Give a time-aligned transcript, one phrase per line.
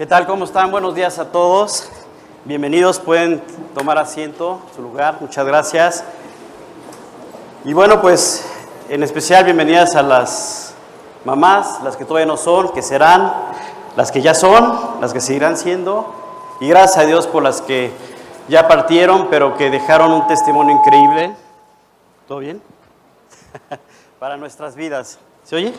[0.00, 0.26] ¿Qué tal?
[0.26, 0.70] ¿Cómo están?
[0.70, 1.90] Buenos días a todos.
[2.46, 3.42] Bienvenidos, pueden
[3.74, 5.18] tomar asiento, su lugar.
[5.20, 6.04] Muchas gracias.
[7.66, 8.50] Y bueno, pues
[8.88, 10.74] en especial bienvenidas a las
[11.26, 13.30] mamás, las que todavía no son, que serán,
[13.94, 16.14] las que ya son, las que seguirán siendo.
[16.62, 17.92] Y gracias a Dios por las que
[18.48, 21.36] ya partieron, pero que dejaron un testimonio increíble.
[22.26, 22.62] ¿Todo bien?
[24.18, 25.18] Para nuestras vidas.
[25.44, 25.74] ¿Se oye?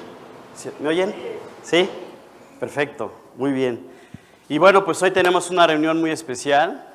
[0.79, 1.11] ¿Me oyen?
[1.63, 1.89] ¿Sí?
[2.59, 3.90] Perfecto, muy bien.
[4.51, 6.85] Y bueno, pues hoy tenemos una reunión muy especial,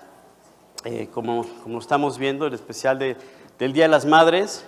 [0.85, 3.17] eh, como, como estamos viendo, el especial de,
[3.59, 4.67] del Día de las Madres.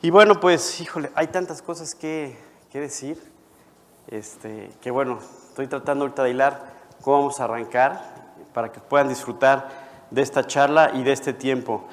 [0.00, 2.38] Y bueno, pues, híjole, hay tantas cosas que,
[2.72, 3.22] que decir,
[4.08, 5.18] este, que bueno,
[5.48, 6.72] estoy tratando ahorita de hilar
[7.02, 8.00] cómo vamos a arrancar
[8.54, 9.68] para que puedan disfrutar
[10.10, 11.84] de esta charla y de este tiempo.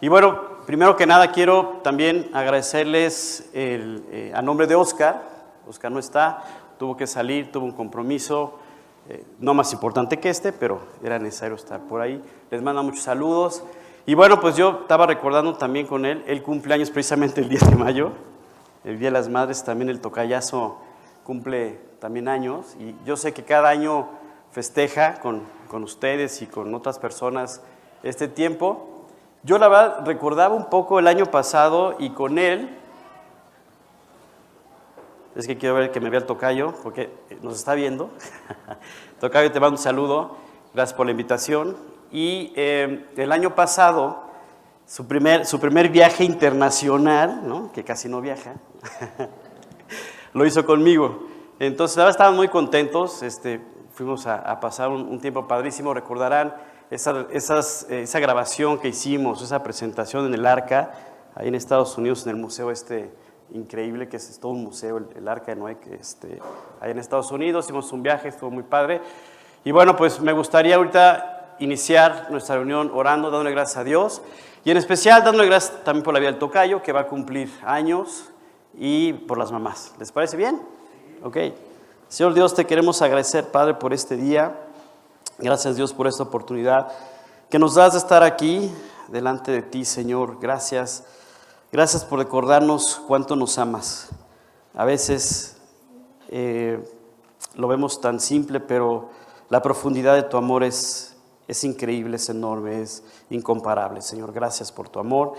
[0.00, 5.22] Y bueno, primero que nada quiero también agradecerles el, eh, a nombre de Oscar,
[5.68, 6.42] Oscar no está,
[6.80, 8.58] tuvo que salir, tuvo un compromiso,
[9.08, 12.22] eh, no más importante que este, pero era necesario estar por ahí.
[12.50, 13.64] Les manda muchos saludos.
[14.06, 17.76] Y bueno, pues yo estaba recordando también con él, el cumpleaños precisamente el 10 de
[17.76, 18.12] mayo,
[18.84, 20.78] el Día de las Madres, también el tocayazo
[21.24, 22.76] cumple también años.
[22.80, 24.08] Y yo sé que cada año
[24.50, 27.60] festeja con, con ustedes y con otras personas
[28.02, 29.04] este tiempo.
[29.44, 32.76] Yo la verdad recordaba un poco el año pasado y con él
[35.34, 38.10] es que quiero ver que me vea el tocayo, porque nos está viendo.
[39.20, 40.36] tocayo, te mando un saludo.
[40.74, 41.76] Gracias por la invitación.
[42.10, 44.24] Y eh, el año pasado,
[44.86, 47.72] su primer, su primer viaje internacional, ¿no?
[47.72, 48.54] que casi no viaja,
[50.34, 51.26] lo hizo conmigo.
[51.58, 53.22] Entonces, ahora estaban muy contentos.
[53.22, 53.60] Este,
[53.94, 55.94] fuimos a, pasar un, tiempo padrísimo.
[55.94, 56.54] Recordarán
[56.90, 60.90] esa, eh, esa grabación que hicimos, esa presentación en el Arca,
[61.34, 63.10] ahí en Estados Unidos, en el museo este
[63.54, 66.40] increíble, que es, todo un museo, el, el, Arca de Noé, que este,
[66.80, 69.00] ahí en Estados Unidos, hicimos un viaje, estuvo muy padre.
[69.64, 74.22] Y bueno, pues me gustaría ahorita iniciar nuestra reunión orando, dándole gracias a Dios,
[74.64, 77.50] y en especial dándole gracias también por la vida del tocayo, que va a cumplir
[77.64, 78.32] años,
[78.74, 79.92] y por las mamás.
[79.98, 80.60] ¿Les parece bien?
[81.22, 81.36] Ok.
[82.08, 84.54] Señor Dios, te queremos agradecer, Padre, por este día.
[85.38, 86.92] Gracias, Dios, por esta oportunidad
[87.48, 88.70] que nos das de estar aquí
[89.08, 90.38] delante de ti, Señor.
[90.40, 91.04] Gracias.
[91.72, 94.10] Gracias por recordarnos cuánto nos amas.
[94.74, 95.56] A veces
[96.28, 96.86] eh,
[97.54, 99.08] lo vemos tan simple, pero
[99.48, 101.16] la profundidad de tu amor es,
[101.48, 104.02] es increíble, es enorme, es incomparable.
[104.02, 105.32] Señor, gracias por tu amor.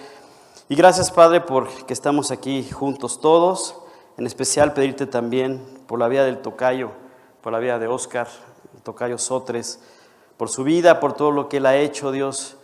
[0.69, 3.75] Y gracias, Padre, por que estamos aquí juntos todos.
[4.17, 6.89] En especial pedirte también por la vida del tocayo,
[7.43, 8.27] por la vida de Oscar,
[8.73, 9.81] el tocayo Sotres,
[10.37, 12.57] por su vida, por todo lo que él ha hecho, Dios.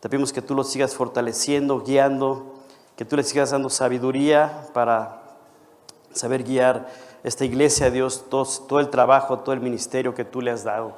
[0.00, 2.53] Te pedimos que tú lo sigas fortaleciendo, guiando
[2.96, 5.22] que tú le sigas dando sabiduría para
[6.12, 6.88] saber guiar
[7.24, 10.94] esta iglesia, Dios, todo, el trabajo, todo el ministerio que tú le has dado.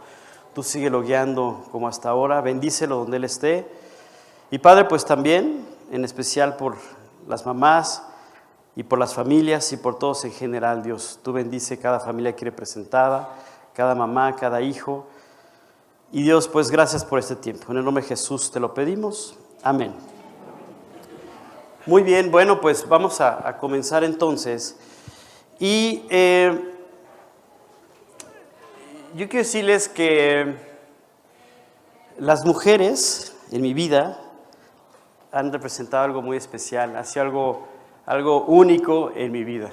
[0.54, 3.66] Tú síguelo guiando como hasta ahora, bendícelo donde él esté.
[4.50, 6.76] Y Padre, pues también, en especial por
[7.28, 8.02] las mamás
[8.74, 12.44] y por las familias y por todos en general, Dios, tú bendice cada familia que
[12.44, 13.30] representada,
[13.72, 15.06] cada mamá, cada hijo.
[16.12, 17.70] Y Dios, pues gracias por este tiempo.
[17.70, 19.36] En el nombre de Jesús te lo pedimos.
[19.62, 20.15] Amén.
[21.86, 24.76] Muy bien, bueno, pues vamos a, comenzar entonces.
[25.60, 26.52] Y eh,
[29.14, 30.56] yo quiero decirles que
[32.18, 34.20] las mujeres en mi vida
[35.30, 37.68] han representado algo muy especial, ha sido algo,
[38.04, 39.70] algo único en mi vida.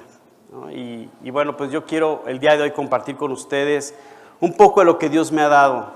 [0.70, 3.92] y bueno, pues yo quiero el día de hoy compartir con ustedes
[4.38, 5.92] un poco de lo que Dios me ha dado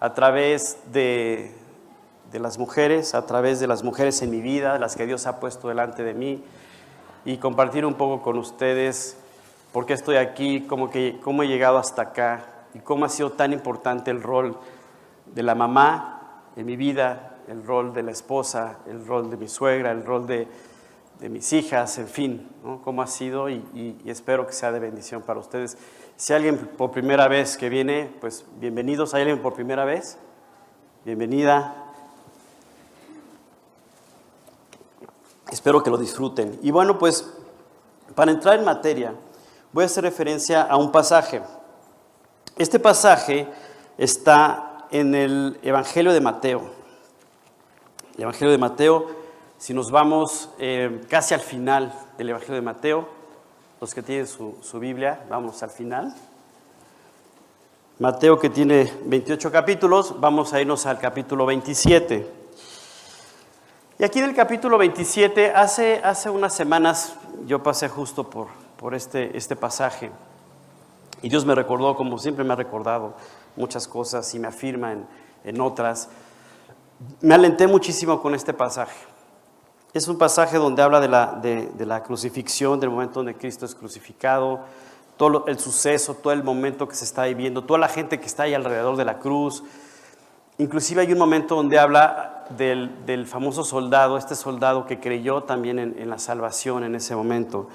[0.00, 1.57] a través de,
[2.30, 5.40] de las mujeres, a través de las mujeres en mi vida, las que Dios ha
[5.40, 6.42] puesto delante de mí,
[7.24, 9.16] y compartir un poco con ustedes
[9.72, 12.44] por qué estoy aquí, cómo, que, cómo he llegado hasta acá,
[12.74, 14.56] y cómo ha sido tan importante el rol
[15.26, 19.48] de la mamá en mi vida, el rol de la esposa, el rol de mi
[19.48, 20.46] suegra, el rol de,
[21.18, 22.82] de mis hijas, en fin, ¿no?
[22.82, 25.78] cómo ha sido, y, y, y espero que sea de bendición para ustedes.
[26.16, 29.14] Si alguien por primera vez que viene, pues bienvenidos.
[29.14, 30.18] ¿Hay alguien por primera vez?
[31.04, 31.87] Bienvenida.
[35.50, 36.58] Espero que lo disfruten.
[36.62, 37.28] Y bueno, pues
[38.14, 39.14] para entrar en materia,
[39.72, 41.42] voy a hacer referencia a un pasaje.
[42.56, 43.46] Este pasaje
[43.96, 46.70] está en el Evangelio de Mateo.
[48.16, 49.06] El Evangelio de Mateo,
[49.58, 53.08] si nos vamos eh, casi al final del Evangelio de Mateo,
[53.80, 56.14] los que tienen su, su Biblia, vamos al final.
[58.00, 62.37] Mateo que tiene 28 capítulos, vamos a irnos al capítulo 27.
[64.00, 67.14] Y aquí en el capítulo 27, hace, hace unas semanas
[67.46, 68.46] yo pasé justo por,
[68.76, 70.12] por este, este pasaje
[71.20, 73.14] y Dios me recordó, como siempre me ha recordado,
[73.56, 74.94] muchas cosas y me afirma
[75.42, 76.10] en, otras.
[77.20, 78.96] Me alenté muchísimo con este pasaje.
[79.92, 83.74] Es un pasaje donde habla de la, de, la crucifixión, del momento donde Cristo es
[83.74, 84.60] crucificado,
[85.16, 88.44] todo el suceso, todo el momento que se está viviendo, toda la gente que está
[88.44, 89.64] ahí alrededor de la cruz.
[90.58, 96.10] Inclusive hay un momento donde habla del, famoso soldado, este soldado que creyó también en,
[96.10, 97.68] la salvación en ese momento.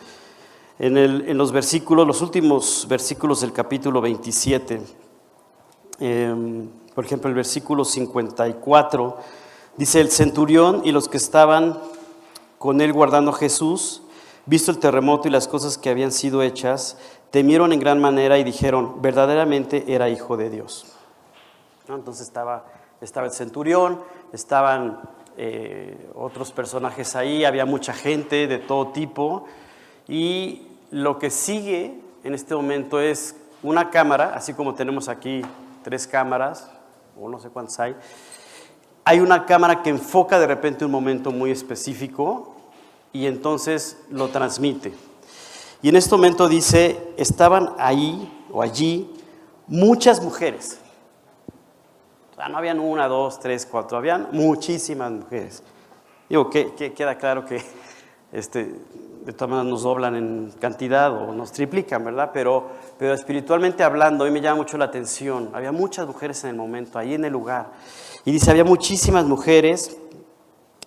[0.80, 4.82] En, en, los versículos, los últimos versículos del capítulo 27,
[6.00, 9.18] Em, por ejemplo, el versículo 54
[9.78, 11.80] dice, el centurión y los que estaban
[12.58, 14.02] con él guardando a Jesús,
[14.46, 16.98] visto el terremoto y las cosas que habían sido hechas,
[17.32, 20.86] temieron en gran manera y dijeron, verdaderamente era hijo de Dios.
[21.88, 22.66] Entonces estaba,
[23.04, 24.00] estaba el centurión,
[24.32, 25.00] estaban
[25.38, 29.46] eh, otros personajes ahí, había mucha gente de todo tipo
[30.08, 35.42] y lo que sigue en este momento es una cámara, así como tenemos aquí
[35.84, 36.70] tres cámaras,
[37.20, 37.96] o no sé cuántas hay.
[39.06, 42.56] Hay una cámara que enfoca de repente un momento muy específico
[43.12, 44.94] y entonces lo transmite.
[45.82, 49.10] Y en este momento dice, estaban ahí o allí
[49.68, 50.80] muchas mujeres.
[52.38, 55.64] No habían una, dos, tres, cuatro, habían muchísimas mujeres.
[56.30, 57.64] Digo, que, que queda claro que
[58.32, 58.76] este,
[59.26, 62.32] de todas maneras nos doblan en cantidad o nos triplican, ¿verdad?
[62.34, 65.52] Pero, pero espiritualmente hablando, hoy me llama mucho la atención.
[65.54, 67.72] Había muchas mujeres en el momento, ahí en el lugar.
[68.26, 69.98] Y dice, había muchísimas mujeres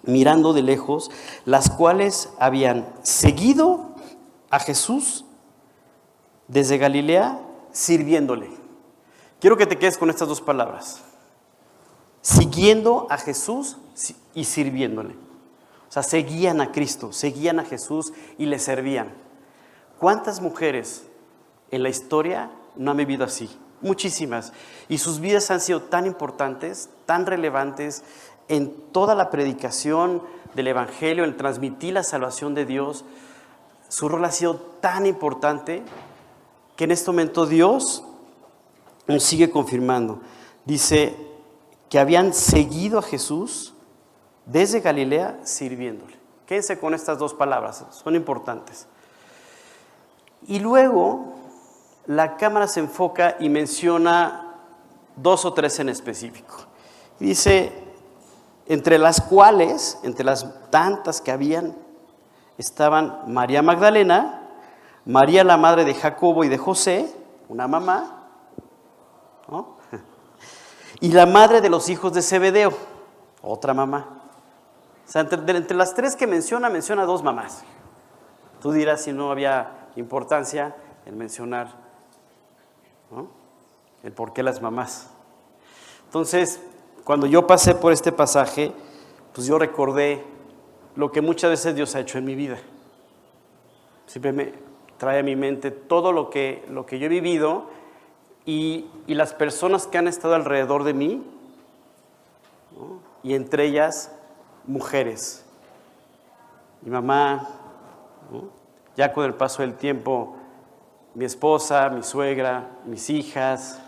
[0.02, 1.10] mirando de lejos,
[1.44, 3.94] las cuales habían seguido
[4.50, 5.24] a Jesús
[6.48, 7.40] desde Galilea
[7.72, 8.50] sirviéndole.
[9.40, 11.02] Quiero que te quedes con estas dos palabras.
[12.26, 13.76] Siguiendo a Jesús
[14.34, 15.14] y sirviéndole.
[15.88, 19.14] O sea, seguían a Cristo, seguían a Jesús y le servían.
[20.00, 21.04] ¿Cuántas mujeres
[21.70, 23.48] en la historia no han vivido así?
[23.80, 24.52] Muchísimas.
[24.88, 28.02] Y sus vidas han sido tan importantes, tan relevantes
[28.48, 30.20] en toda la predicación
[30.56, 33.04] del Evangelio, en transmitir la salvación de Dios.
[33.88, 35.84] Su rol ha sido tan importante
[36.74, 38.02] que en este momento Dios
[39.06, 40.22] nos sigue confirmando.
[40.64, 41.25] Dice
[41.88, 43.74] que habían seguido a Jesús
[44.44, 46.16] desde Galilea sirviéndole.
[46.46, 48.86] Quédense con estas dos palabras, son importantes.
[50.46, 51.34] Y luego
[52.06, 54.54] la cámara se enfoca y menciona
[55.16, 56.66] dos o tres en específico.
[57.18, 57.72] Dice,
[58.66, 61.76] entre las cuales, entre las tantas que habían,
[62.58, 64.42] estaban María Magdalena,
[65.04, 67.12] María la madre de Jacobo y de José,
[67.48, 68.28] una mamá,
[71.00, 72.72] y la madre de los hijos de Zebedeo,
[73.42, 74.22] otra mamá.
[75.06, 77.64] O sea, entre, las tres que menciona, menciona dos mamás.
[78.60, 81.68] Tú dirás si no había importancia en mencionar
[84.02, 85.10] el por qué las mamás.
[86.06, 86.60] Entonces,
[87.04, 88.72] cuando yo pasé por este pasaje,
[89.32, 90.24] pues yo recordé
[90.96, 92.58] lo que muchas veces Dios ha hecho en mi vida.
[94.06, 94.54] Siempre me
[94.96, 97.68] trae a mi mente todo lo que, lo que yo he vivido
[98.46, 101.22] y, las personas que han estado alrededor de mí,
[103.22, 104.12] y entre ellas
[104.66, 105.44] mujeres.
[106.82, 107.48] Mi mamá,
[108.96, 110.36] ya con el paso del tiempo,
[111.14, 113.80] mi esposa, mi suegra, mis hijas.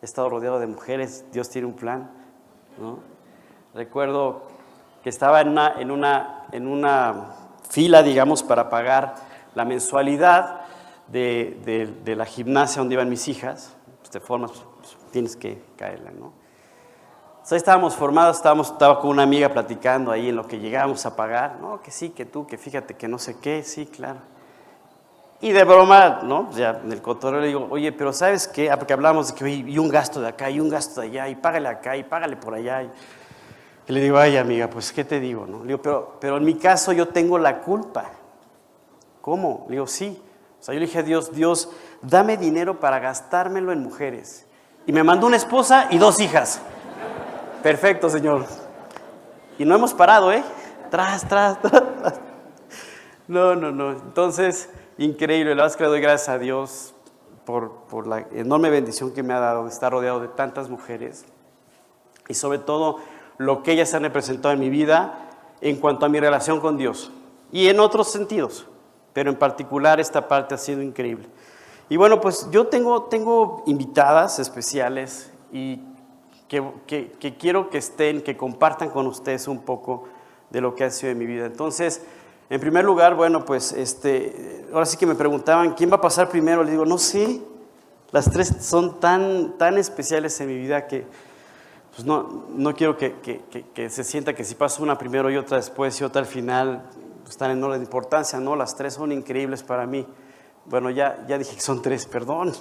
[0.00, 2.10] He estado rodeado de mujeres, Dios tiene un plan.
[3.74, 4.42] Recuerdo
[5.02, 7.34] que estaba en una, en, una, en una
[7.68, 9.16] fila, digamos, para pagar
[9.54, 10.65] la mensualidad
[11.08, 13.74] de, de, la gimnasia donde iban mis hijas.
[14.00, 16.32] Pues de formas, pues, tienes que caerla, ¿no?
[17.50, 21.14] ahí estábamos formados, estábamos, estaba con una amiga platicando ahí en lo que llegábamos a
[21.14, 21.58] pagar.
[21.60, 24.18] No, que sí, que tú, que fíjate, que no sé qué, sí, claro.
[25.40, 26.50] Y de broma, ¿no?
[26.52, 28.70] Ya en el cotorreo le digo, oye, pero ¿sabes qué?
[28.70, 31.28] Ah, porque hablamos de que y un gasto de acá, y un gasto de allá,
[31.28, 32.82] y págale acá, y págale por allá.
[32.82, 32.90] Y,
[33.92, 35.46] le digo, ay, amiga, pues, ¿qué te digo?
[35.46, 35.60] No?
[35.60, 38.10] Le digo, pero, pero en mi caso yo tengo la culpa.
[39.20, 39.66] ¿Cómo?
[39.68, 40.20] Le digo, sí.
[40.66, 41.68] Sea, yo le dije a Dios, Dios,
[42.02, 44.46] dame dinero para gastármelo en mujeres.
[44.84, 46.60] Y me mandó una esposa y dos hijas.
[47.62, 48.44] Perfecto, Señor.
[49.60, 50.42] Y no hemos parado, ¿eh?
[50.90, 52.14] Tras, tras, tras.
[53.28, 53.92] No, no, no.
[53.92, 54.68] Entonces,
[54.98, 55.50] increíble.
[55.50, 56.96] La verdad es que le doy gracias a Dios
[57.44, 61.26] por, por la enorme bendición que me ha dado de estar rodeado de tantas mujeres.
[62.26, 62.98] Y sobre todo,
[63.38, 65.28] lo que ellas han representado en mi vida
[65.60, 67.12] en cuanto a mi relación con Dios.
[67.52, 68.66] Y en otros sentidos.
[69.16, 71.26] Pero en particular, esta parte ha sido increíble.
[71.88, 75.80] Y bueno, pues yo tengo, tengo invitadas especiales y
[76.48, 80.04] que, quiero que estén, que compartan con ustedes un poco
[80.50, 81.46] de lo que ha sido en mi vida.
[81.46, 82.02] Entonces,
[82.50, 86.28] en primer lugar, bueno, pues este, ahora sí que me preguntaban, ¿quién va a pasar
[86.28, 86.62] primero?
[86.62, 87.40] Le digo, no sé,
[88.12, 91.06] Las tres son tan, tan especiales en mi vida que
[91.94, 93.40] pues no, no quiero que, que,
[93.72, 96.82] que, se sienta que si paso una primero y otra después y otra al final,
[97.30, 98.38] están en orden de importancia.
[98.40, 100.06] No, las tres son increíbles para mí.
[100.64, 102.52] Bueno, ya, ya dije que son tres, perdón.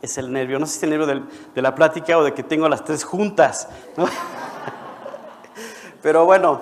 [0.00, 1.06] Es el nervio, no sé si es el nervio
[1.54, 3.68] de la plática o de que tengo las tres juntas.
[6.02, 6.60] Pero bueno,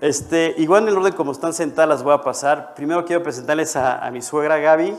[0.00, 2.74] este, igual en el orden como están sentadas las voy a pasar.
[2.74, 4.94] Primero quiero presentarles a, mi suegra Gaby.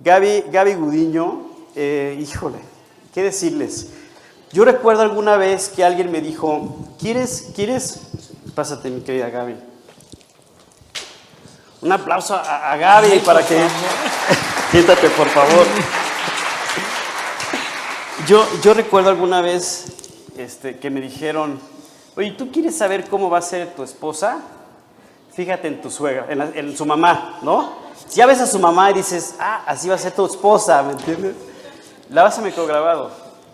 [0.00, 1.42] Gaby, Gaby Gudiño,
[1.76, 2.58] eh, híjole,
[3.12, 3.90] ¿qué decirles?
[4.52, 8.31] Yo recuerdo alguna vez que alguien me dijo, ¿quieres, quieres?
[8.54, 9.56] Pásate mi querida Gaby.
[11.82, 13.60] Un aplauso a, Gaby para que...
[14.70, 15.66] Siéntate, por favor.
[18.26, 19.86] Yo, yo recuerdo alguna vez
[20.36, 21.60] este, que me dijeron,
[22.14, 24.38] Oye, ¿tú quieres saber cómo va a ser tu esposa?
[25.32, 27.72] Fíjate en tu suegra, en, su mamá, ¿no?
[28.06, 30.82] Si ya ves a su mamá y dices, ah, así va a ser tu esposa,
[30.82, 31.34] ¿me entiendes?
[32.10, 33.10] La base me quedó grabado.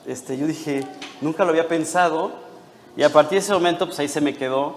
[0.07, 0.85] Este, yo dije,
[1.21, 2.33] nunca lo había pensado.
[2.97, 4.75] Y a partir de ese momento, pues ahí se me quedó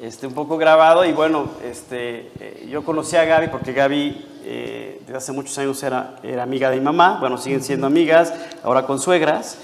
[0.00, 1.04] este, un poco grabado.
[1.04, 5.82] Y bueno, este, eh, yo conocí a Gaby porque Gaby eh, desde hace muchos años
[5.82, 7.18] era, era amiga de mi mamá.
[7.20, 9.58] Bueno, siguen siendo amigas, ahora con suegras.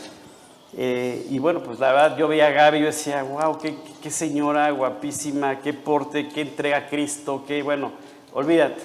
[0.77, 3.77] Eh, y bueno, pues la verdad, yo veía a Gaby y yo decía, wow, qué,
[4.03, 7.93] qué, señora guapísima, qué porte, qué entrega a Cristo, qué bueno,
[8.35, 8.83] olvídate.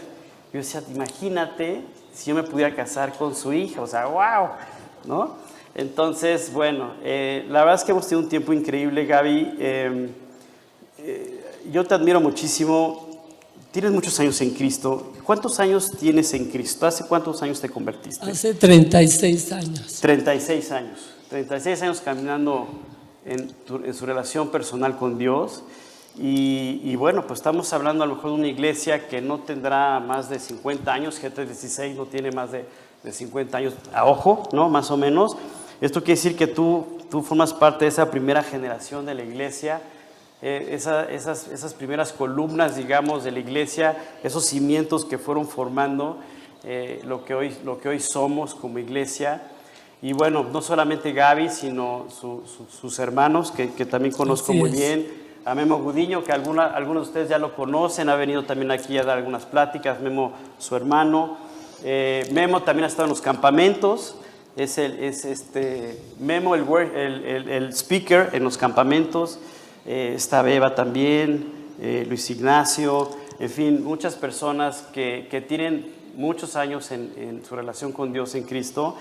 [0.53, 1.81] Yo decía, imagínate
[2.13, 4.49] si yo me pudiera casar con su hija, o sea, wow,
[5.03, 5.35] ¿no?
[5.75, 9.55] Entonces, bueno, la verdad es que hemos tenido un tiempo increíble, Gaby.
[9.59, 10.09] Em,
[11.71, 13.09] yo te admiro muchísimo.
[13.71, 15.13] Tienes muchos años en Cristo.
[15.23, 16.85] ¿Cuántos años tienes en Cristo?
[16.85, 18.29] ¿Hace cuántos años te convertiste?
[18.29, 19.99] Hace 36 años.
[20.01, 20.99] 36 años.
[21.29, 22.67] 36 años caminando
[23.25, 23.49] en,
[23.93, 25.63] su relación personal con Dios.
[26.17, 30.29] Y, bueno, pues estamos hablando a lo mejor de una iglesia que no tendrá más
[30.29, 32.65] de 50 años, G316 no tiene más de,
[33.09, 34.69] 50 años, a ojo, ¿no?
[34.69, 35.37] Más o menos.
[35.79, 39.81] Esto quiere decir que tú, tú formas parte de esa primera generación de la iglesia,
[40.41, 46.17] eh, esas, esas, primeras columnas, digamos, de la iglesia, esos cimientos que fueron formando
[46.63, 49.43] eh, lo, que hoy, lo que hoy somos como iglesia.
[50.01, 55.21] Y bueno, no solamente Gaby, sino sus hermanos, que, también conozco muy bien.
[55.45, 58.97] A Memo Gudiño, que alguna, algunos de ustedes ya lo conocen, ha venido también aquí
[58.97, 59.99] a dar algunas pláticas.
[59.99, 61.37] Memo, su hermano.
[61.83, 64.15] Eh, Memo también ha estado en los campamentos.
[64.55, 69.39] Es, el, es este, Memo, el, el, el, speaker en los campamentos.
[69.85, 73.09] Eh, está Beba también, eh, Luis Ignacio,
[73.39, 78.43] en fin, muchas personas que, que tienen muchos años en, su relación con Dios en
[78.43, 78.95] Cristo.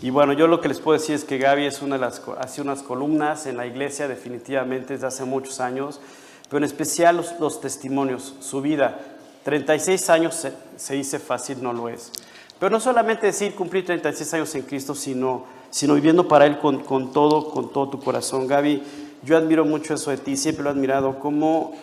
[0.00, 2.22] Y bueno, yo lo que les puedo decir es que Gaby es una de las,
[2.38, 6.00] hace unas columnas en la iglesia definitivamente desde hace muchos años,
[6.48, 9.00] pero en especial los, los testimonios, su vida.
[9.44, 12.12] 36 años se, se, dice fácil, no lo es.
[12.58, 16.80] Pero no solamente decir cumplir 36 años en Cristo, sino, sino viviendo para Él con,
[16.80, 18.46] con todo, con todo tu corazón.
[18.46, 18.82] Gaby,
[19.24, 21.74] yo admiro mucho eso de ti, siempre lo he admirado, como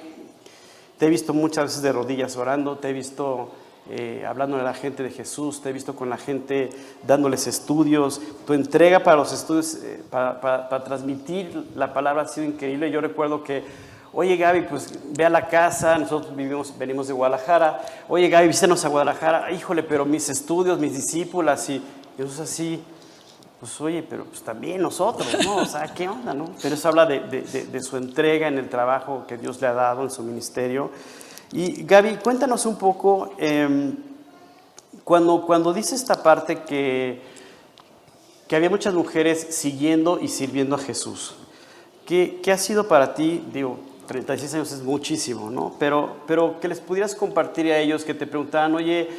[0.98, 3.51] te he visto muchas veces de rodillas orando, te he visto
[3.91, 6.69] eh, hablando de la gente de Jesús, te he visto con la gente
[7.08, 12.91] dándoles estudios, tu entrega para los estudios, eh, para, transmitir la palabra ha sido increíble.
[12.91, 13.63] Yo recuerdo que,
[14.13, 18.86] oye Gaby, pues ve a la casa, nosotros vivimos, venimos de Guadalajara, oye Gaby, vísenos
[18.86, 21.81] a Guadalajara, híjole, pero mis estudios, mis discípulas, y,
[22.19, 22.84] es así,
[23.60, 25.58] pues oye, pero pues también nosotros, ¿no?
[25.58, 26.50] O sea, ¿qué onda, no?
[26.62, 30.04] Pero eso habla de, de su entrega en el trabajo que Dios le ha dado
[30.04, 30.92] en su ministerio.
[31.51, 33.96] Y Gaby, cuéntanos un poco, em,
[35.04, 37.22] cuando, cuando dice esta parte que,
[38.48, 41.36] que había muchas mujeres siguiendo y sirviendo a Jesús,
[42.06, 43.44] ¿qué, qué ha sido para ti?
[43.51, 45.75] Digo, 36 años es muchísimo, ¿no?
[45.80, 49.10] Pero, pero que les pudieras compartir a ellos que te preguntaban, oye,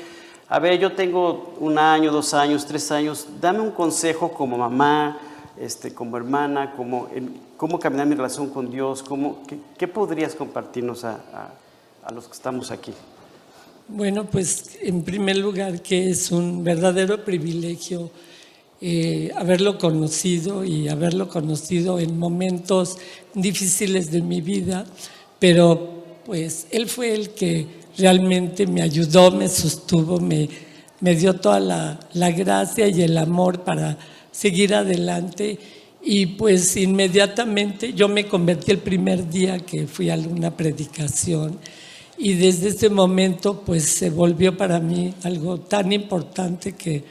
[0.50, 5.18] a ver, yo tengo un año, dos años, tres años, dame un consejo como mamá,
[5.58, 7.08] este, como hermana, como,
[7.56, 9.38] cómo caminar mi relación con Dios, cómo,
[9.78, 11.50] qué, podrías compartirnos a, a
[12.02, 12.92] a los que estamos aquí?
[13.88, 18.10] Bueno, pues en primer lugar que es un verdadero privilegio
[18.80, 22.98] eh, haberlo conocido y haberlo conocido en momentos
[23.34, 24.86] difíciles de mi vida,
[25.38, 27.66] pero pues él fue el que
[27.96, 30.48] realmente me ayudó, me sostuvo, me,
[31.00, 33.98] me dio toda la, la gracia y el amor para
[34.30, 35.58] seguir adelante.
[36.02, 41.58] Y pues inmediatamente yo me convertí el primer día que fui a una predicación
[42.22, 47.02] y desde ese momento pues se volvió para mí algo tan importante que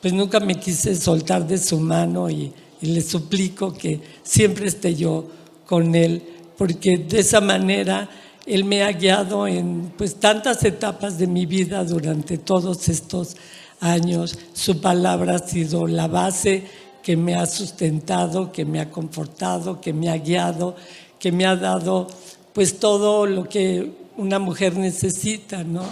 [0.00, 2.52] pues nunca me quise soltar de su mano y,
[2.82, 5.26] le suplico que siempre esté yo
[5.64, 6.22] con él
[6.58, 8.08] porque de esa manera
[8.46, 13.36] él me ha guiado en pues tantas etapas de mi vida durante todos estos
[13.80, 14.38] años.
[14.52, 16.64] Su palabra ha sido la base
[17.02, 20.76] que me ha sustentado, que me ha confortado, que me ha guiado,
[21.18, 22.06] que me ha dado
[22.52, 25.84] pues todo lo que una mujer necesita, ¿no?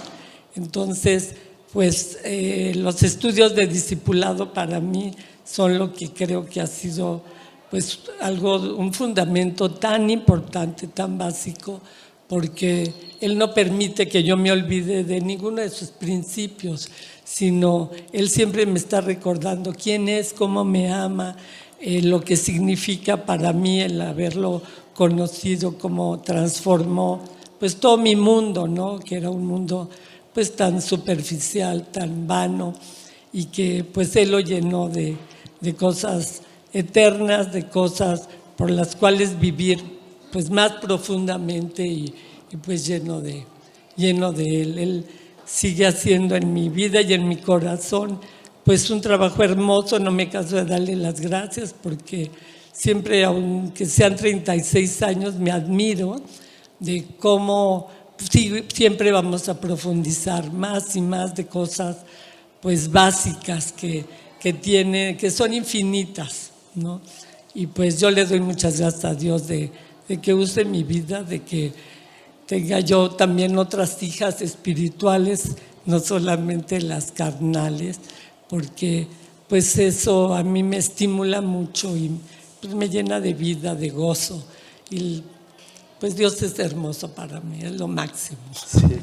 [0.56, 1.34] Entonces,
[1.72, 5.12] pues eh, los estudios de discipulado para mí
[5.44, 7.22] son lo que creo que ha sido
[7.70, 11.80] pues algo, un fundamento tan importante, tan básico,
[12.28, 16.88] porque Él no permite que yo me olvide de ninguno de sus principios,
[17.24, 21.36] sino Él siempre me está recordando quién es, cómo me ama,
[21.80, 24.62] eh, lo que significa para mí el haberlo
[24.94, 27.20] conocido, cómo transformó
[27.58, 28.98] pues todo mi mundo, ¿no?
[28.98, 29.88] Que era un mundo
[30.32, 32.74] pues tan superficial, tan vano
[33.32, 35.16] y que pues Él lo llenó de,
[35.60, 39.93] de cosas eternas, de cosas por las cuales vivir
[40.34, 42.12] pues más profundamente y,
[42.66, 43.44] pues lleno de,
[43.96, 44.78] lleno de Él.
[44.80, 45.06] Él
[45.44, 48.18] sigue haciendo en mi vida y en mi corazón
[48.64, 52.32] pues un trabajo hermoso, no me canso de darle las gracias porque
[52.72, 56.20] siempre, aunque sean 36 años, me admiro
[56.80, 57.88] de cómo
[58.72, 61.98] siempre vamos a profundizar más y más de cosas
[62.60, 64.04] pues básicas que,
[64.40, 67.00] que, tiene, que son infinitas, ¿no?
[67.54, 69.70] Y pues yo le doy muchas gracias a Dios de,
[70.08, 71.72] de que use mi vida, de que
[72.46, 75.56] tenga yo también otras hijas espirituales,
[75.86, 78.00] no solamente las carnales,
[78.48, 79.06] porque
[79.48, 82.10] pues eso a mí me estimula mucho y
[82.60, 84.44] pues, me llena de vida, de gozo.
[84.90, 85.22] Y
[86.00, 88.38] pues Dios es hermoso para mí, es lo máximo.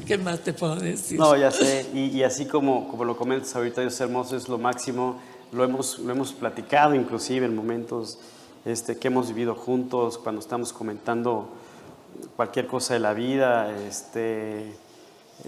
[0.06, 1.18] ¿Qué más te puedo decir?
[1.18, 4.48] No, ya sé, y, y, así como, como lo comentas ahorita, Dios es hermoso, es
[4.48, 5.18] lo máximo,
[5.52, 8.18] lo hemos, lo hemos platicado inclusive en momentos
[8.64, 11.48] este, que hemos vivido juntos, cuando estamos comentando
[12.36, 13.72] cualquier cosa de la vida.
[13.86, 14.76] Este,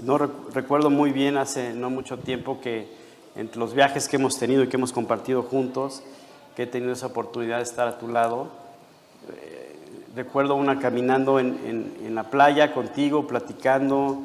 [0.02, 2.88] no recuerdo muy bien hace no mucho tiempo que
[3.36, 6.02] entre los viajes que hemos tenido y que hemos compartido juntos,
[6.56, 8.48] que he tenido esa oportunidad de estar a tu lado,
[9.28, 9.76] eh,
[10.14, 14.18] recuerdo una caminando en, en, en, la playa contigo, platicando,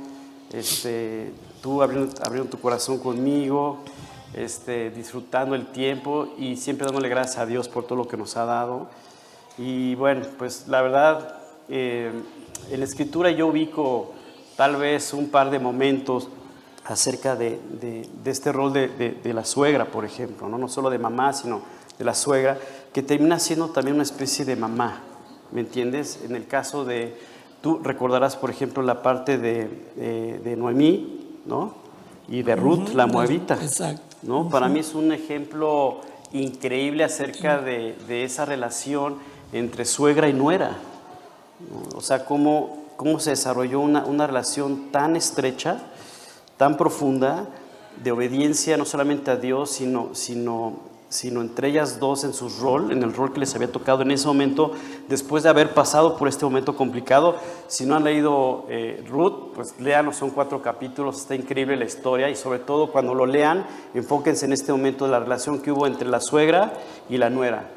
[0.53, 3.79] este, tú abriendo, abriendo, tu corazón conmigo,
[4.33, 8.37] este, disfrutando el tiempo y siempre dándole gracias a Dios por todo lo que nos
[8.37, 8.87] ha dado.
[9.57, 11.35] Y bueno, pues la verdad,
[11.67, 12.11] eh,
[12.71, 14.13] en la escritura yo ubico
[14.55, 16.29] tal vez un par de momentos
[16.85, 20.57] acerca de, de, de este rol de, de, la suegra, por ejemplo, ¿no?
[20.57, 21.61] no solo de mamá, sino
[21.97, 22.57] de la suegra,
[22.93, 25.03] que termina siendo también una especie de mamá,
[25.51, 26.21] ¿me entiendes?
[26.23, 27.15] En el caso de,
[27.61, 31.75] tú recordarás, por ejemplo, la parte de, de Noemí, ¿no?
[32.27, 33.55] Y de Ruth, uh -huh, la moabita.
[33.55, 34.08] Exacto.
[34.21, 34.41] ¿No?
[34.41, 34.49] Uh -huh.
[34.49, 36.01] Para mí es un ejemplo
[36.31, 39.17] increíble acerca de, de esa relación
[39.51, 40.77] entre suegra y nuera.
[41.69, 41.97] ¿no?
[41.97, 45.81] O sea, cómo, cómo se desarrolló una, una relación tan estrecha,
[46.57, 47.47] tan profunda,
[48.03, 52.91] de obediencia no solamente a Dios, sino, sino, sino entre ellas dos en su rol,
[52.91, 54.71] en el rol que les había tocado en ese momento,
[55.07, 57.35] después de haber pasado por este momento complicado.
[57.67, 62.29] Si no han leído eh, Ruth, pues léanlo, son cuatro capítulos, está increíble la historia
[62.29, 65.87] y sobre todo cuando lo lean, enfóquense en este momento de la relación que hubo
[65.87, 66.73] entre la suegra
[67.09, 67.71] y la nuera.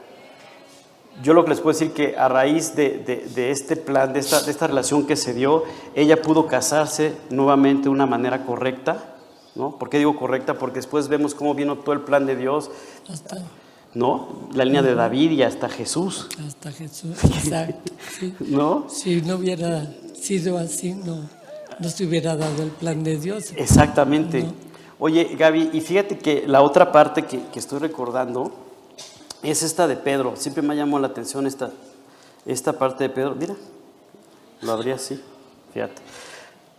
[1.22, 2.98] Yo lo que les puedo decir que a raíz de,
[3.34, 5.64] de, este plan, de esta, de esta relación que se dio,
[5.94, 9.12] ella pudo casarse nuevamente de una manera correcta,
[9.54, 9.78] ¿no?
[9.78, 10.54] ¿Por qué digo correcta?
[10.54, 12.70] Porque después vemos cómo vino todo el plan de Dios,
[13.08, 13.38] Hasta,
[13.94, 14.48] ¿no?
[14.54, 17.92] La línea de David y hasta Jesús, hasta Jesús, exacto.
[18.18, 18.34] sí.
[18.40, 18.86] ¿no?
[18.88, 21.28] Si no hubiera sido así, no,
[21.78, 23.52] no se hubiera dado el plan de Dios.
[23.56, 24.44] Exactamente.
[24.44, 24.52] ¿no?
[24.98, 28.52] Oye, Gaby, y fíjate que la otra parte que, que estoy recordando
[29.42, 30.36] es esta de Pedro.
[30.36, 31.70] Siempre me llamó la atención esta,
[32.46, 33.34] esta parte de Pedro.
[33.34, 33.56] Mira,
[34.60, 35.20] lo abrí así,
[35.74, 36.00] fíjate.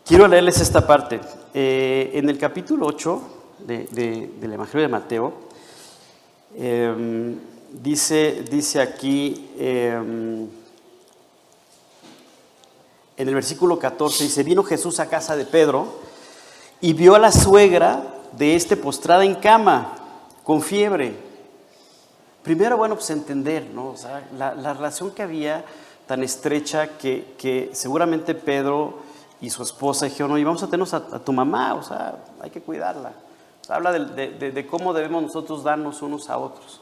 [0.05, 1.21] Quiero leerles esta parte.
[1.53, 3.21] Eh, en el capítulo 8
[3.59, 5.33] de, de, del Evangelio de Mateo,
[6.57, 7.33] eh,
[7.71, 9.93] dice, dice aquí, eh,
[13.15, 15.87] en el versículo 14, dice, vino Jesús a casa de Pedro
[16.81, 19.95] y vio a la suegra de este postrada en cama,
[20.43, 21.15] con fiebre.
[22.43, 23.91] Primero, bueno, pues entender, ¿no?
[23.91, 25.63] O sea, la, la relación que había
[26.07, 29.12] tan estrecha que seguramente Pedro
[29.43, 32.61] y su esposa dijeron, oye, vamos a tenernos a, tu mamá, o sea, hay que
[32.61, 33.11] cuidarla.
[33.67, 36.79] O habla de, de, cómo debemos nosotros darnos unos a otros.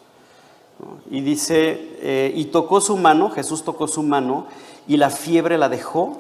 [1.10, 4.46] Y dice, eh, y tocó su mano, Jesús tocó su mano,
[4.88, 6.20] y la fiebre la dejó,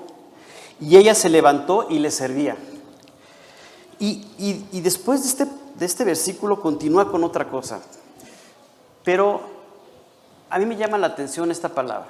[0.79, 2.57] y ella se levantó y le servía.
[3.99, 7.81] Y, y, y después de este, de este versículo continúa con otra cosa.
[9.03, 9.41] Pero
[10.49, 12.09] a mí me llama la atención esta palabra,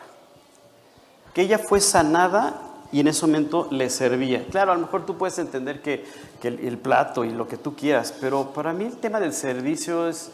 [1.33, 4.45] que ella fue sanada y en ese momento le servía.
[4.49, 6.03] Claro, a lo mejor tú puedes entender que,
[6.43, 10.31] el, plato y lo que tú quieras, pero para mí el tema del servicio es,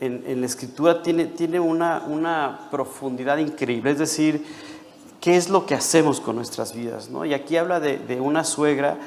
[0.00, 4.44] en, la escritura tiene, tiene una, una, profundidad increíble, es decir,
[5.20, 7.10] qué es lo que hacemos con nuestras vidas.
[7.10, 7.24] ¿no?
[7.24, 8.98] Y aquí habla de, de una suegra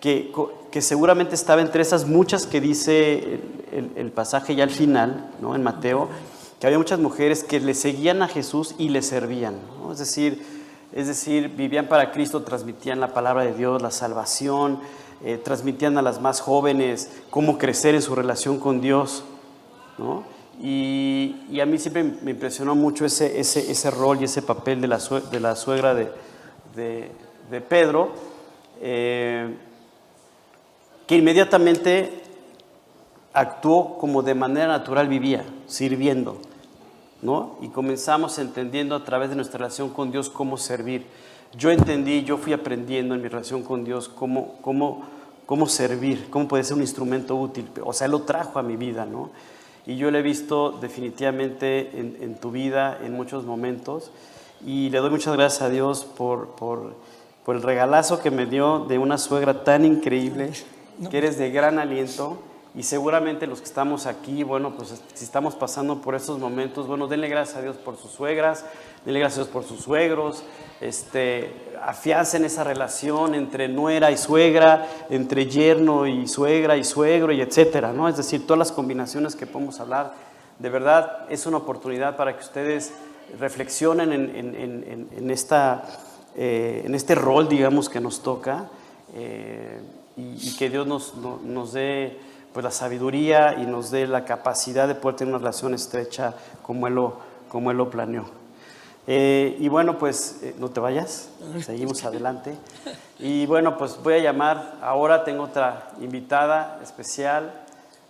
[0.00, 0.32] que,
[0.70, 3.40] que, seguramente estaba entre esas muchas que dice
[3.72, 5.54] el, el, pasaje ya al final, ¿no?
[5.54, 6.08] en Mateo,
[6.60, 9.56] que había muchas mujeres que le seguían a Jesús y le servían.
[9.80, 9.92] ¿no?
[9.92, 10.57] Es decir,
[10.92, 14.80] es decir, vivían para Cristo, transmitían la palabra de Dios, la salvación,
[15.24, 19.24] eh, transmitían a las más jóvenes cómo crecer en su relación con Dios.
[20.60, 24.88] Y, a mí siempre me impresionó mucho ese, ese, ese rol y ese papel de
[24.88, 24.98] la,
[25.30, 26.10] de la suegra de,
[26.74, 28.12] de, Pedro,
[28.80, 29.54] eh,
[31.06, 32.22] que inmediatamente
[33.32, 36.40] actuó como de manera natural vivía, sirviendo.
[37.22, 37.56] ¿No?
[37.60, 41.06] Y comenzamos entendiendo a través de nuestra relación con Dios cómo servir.
[41.56, 45.04] Yo entendí, yo fui aprendiendo en mi relación con Dios cómo, cómo,
[45.46, 47.68] cómo servir, cómo puede ser un instrumento útil.
[47.84, 49.30] O sea, Él lo trajo a mi vida, ¿no?
[49.86, 54.10] Y yo lo he visto definitivamente en, en tu vida en muchos momentos.
[54.64, 56.94] Y le doy muchas gracias a Dios por, por,
[57.44, 60.50] por el regalazo que me dio de una suegra tan increíble,
[61.10, 62.38] que eres de gran aliento
[62.78, 67.08] y seguramente los que estamos aquí, bueno, pues si estamos pasando por estos momentos, bueno,
[67.08, 68.64] denle gracias a Dios por sus suegras,
[69.04, 70.44] denle gracias a Dios por sus suegros,
[70.80, 77.40] este, afiancen esa relación entre nuera y suegra, entre yerno y suegra y suegro y
[77.40, 78.08] etcétera, ¿no?
[78.08, 80.12] Es decir, todas las combinaciones que podemos hablar.
[80.60, 82.92] De verdad, es una oportunidad para que ustedes
[83.40, 85.82] reflexionen en, esta,
[86.36, 88.70] eh, en este rol, digamos, que nos toca
[89.16, 89.80] eh,
[90.16, 92.27] y, que Dios nos, nos dé
[92.58, 96.88] pues la sabiduría y nos dé la capacidad de poder tener una relación estrecha como
[96.88, 97.18] Él lo,
[97.48, 98.24] como él lo planeó.
[99.06, 101.28] Eh, y bueno, pues eh, no te vayas,
[101.64, 102.56] seguimos adelante.
[103.20, 107.62] Y bueno, pues voy a llamar, ahora tengo otra invitada especial,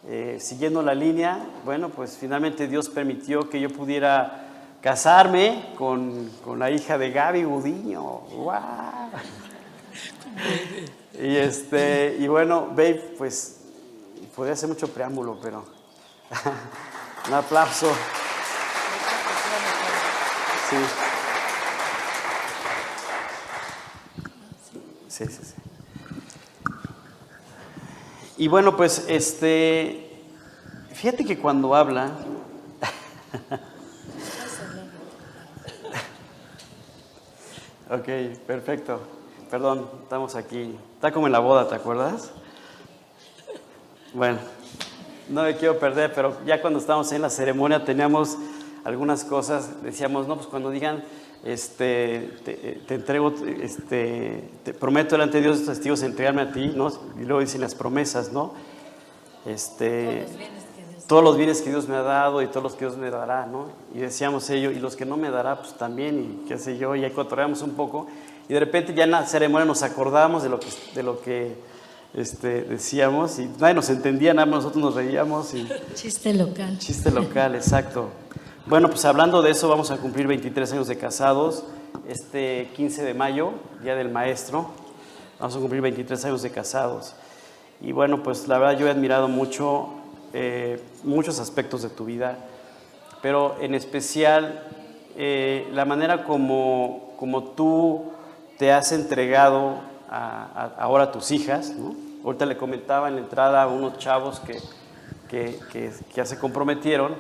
[0.06, 1.44] eh, siguiendo la línea.
[1.66, 4.46] Bueno, pues finalmente Dios permitió que yo pudiera
[4.80, 8.02] casarme con, con la hija de Gaby Gudiño.
[8.02, 9.10] ¡Wow!
[11.22, 13.56] y, este, y bueno, babe, pues
[14.38, 15.64] Podría hacer mucho preámbulo, pero
[17.26, 17.92] un aplauso.
[20.70, 20.76] Sí.
[25.08, 25.54] Sí, sí, sí.
[28.36, 30.22] Y bueno, pues este,
[30.92, 32.12] fíjate que cuando habla,
[37.90, 38.08] ok,
[38.46, 39.00] perfecto.
[39.50, 40.78] Perdón, estamos aquí.
[40.94, 42.30] Está como en la boda, ¿te acuerdas?
[44.14, 44.38] Bueno,
[45.28, 48.38] no me quiero perder, pero ya cuando estábamos en la ceremonia teníamos
[48.82, 51.04] algunas cosas, decíamos, no, pues cuando digan,
[51.44, 56.90] este, te, entrego, este, te prometo delante de Dios testigos entregarme a ti, ¿no?
[57.20, 58.54] Y luego dicen las promesas, ¿no?
[59.44, 60.26] Este,
[61.06, 63.44] todos los bienes que Dios me ha dado y todos los que Dios me dará,
[63.44, 63.66] ¿no?
[63.94, 66.96] Y decíamos ello, y los que no me dará, pues también, y qué sé yo,
[66.96, 68.06] y ahí cotorreamos un poco,
[68.48, 71.77] y de repente ya en la ceremonia nos acordamos de lo que, de lo que
[72.14, 75.54] este, decíamos y nadie nos entendía, nada más nosotros nos reíamos.
[75.54, 76.78] Y, chiste local.
[76.78, 78.10] Chiste local, exacto.
[78.66, 81.64] Bueno, pues hablando de eso, vamos a cumplir 23 años de casados
[82.08, 84.70] este 15 de mayo, Día del Maestro.
[85.38, 87.14] Vamos a cumplir 23 años de casados.
[87.80, 89.90] Y bueno, pues la verdad yo he admirado mucho
[90.32, 92.36] eh, muchos aspectos de tu vida,
[93.22, 94.62] pero en especial
[95.16, 98.12] eh, la manera como, como tú
[98.58, 101.70] te has entregado ahora a tus hijas.
[101.70, 101.94] ¿no?
[102.24, 104.60] Ahorita le comentaba en la entrada a unos chavos que,
[105.28, 107.14] que, que, ya se comprometieron,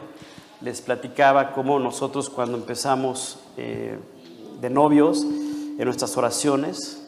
[0.60, 3.98] les platicaba cómo nosotros cuando empezamos eh,
[4.60, 7.00] de novios, en nuestras oraciones,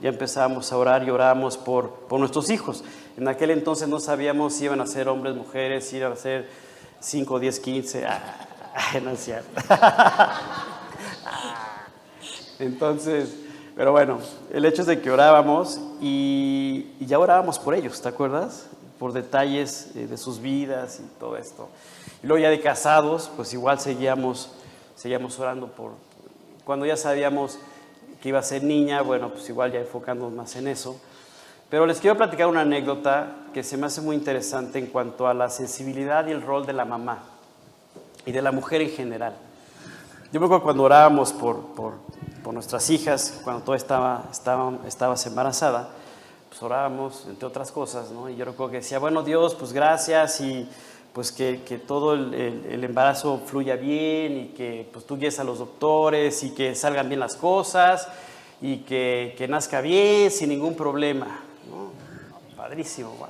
[0.00, 2.82] ya empezamos a orar y oramos por, por nuestros hijos.
[3.16, 6.48] En aquel entonces no sabíamos si iban a ser hombres, mujeres, si iban a ser
[6.98, 8.06] 5, 10, 15.
[9.04, 9.60] no es cierto.
[12.58, 13.36] Entonces,
[13.74, 14.18] pero bueno,
[14.52, 18.66] el hecho es de que orábamos y, ya orábamos por ellos, ¿te acuerdas?
[18.98, 21.68] Por detalles eh, de sus vidas y todo esto.
[22.22, 24.52] Y luego ya de casados, pues igual seguíamos,
[24.94, 25.92] seguíamos orando por...
[26.64, 27.58] Cuando ya sabíamos
[28.22, 31.00] que iba a ser niña, bueno, pues igual ya enfocándonos más en eso.
[31.68, 35.34] Pero les quiero platicar una anécdota que se me hace muy interesante en cuanto a
[35.34, 37.20] la sensibilidad y el rol de la mamá
[38.26, 39.34] y de la mujer en general.
[40.32, 41.94] Yo me acuerdo cuando orábamos por, por,
[42.42, 45.88] por nuestras hijas, cuando todo estaba, estaba, estabas embarazada,
[46.48, 48.28] pues orábamos, entre otras cosas, ¿no?
[48.28, 50.68] Y yo recuerdo que decía, bueno, Dios, pues gracias y
[51.12, 55.44] pues que, que todo el, el, embarazo fluya bien y que pues tú guíes a
[55.44, 58.08] los doctores y que salgan bien las cosas.
[58.60, 61.40] y que, que nazca bien, sin ningún problema.
[61.68, 61.90] ¿no?
[62.56, 63.26] Padrísimo, wow.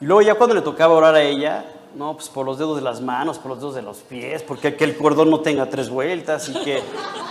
[0.00, 1.64] Y luego ya cuando le tocaba orar a ella,
[1.96, 4.76] no, pues por los dedos de las manos, por los dedos de los pies, porque
[4.76, 6.82] que el cordón no tenga tres vueltas y que,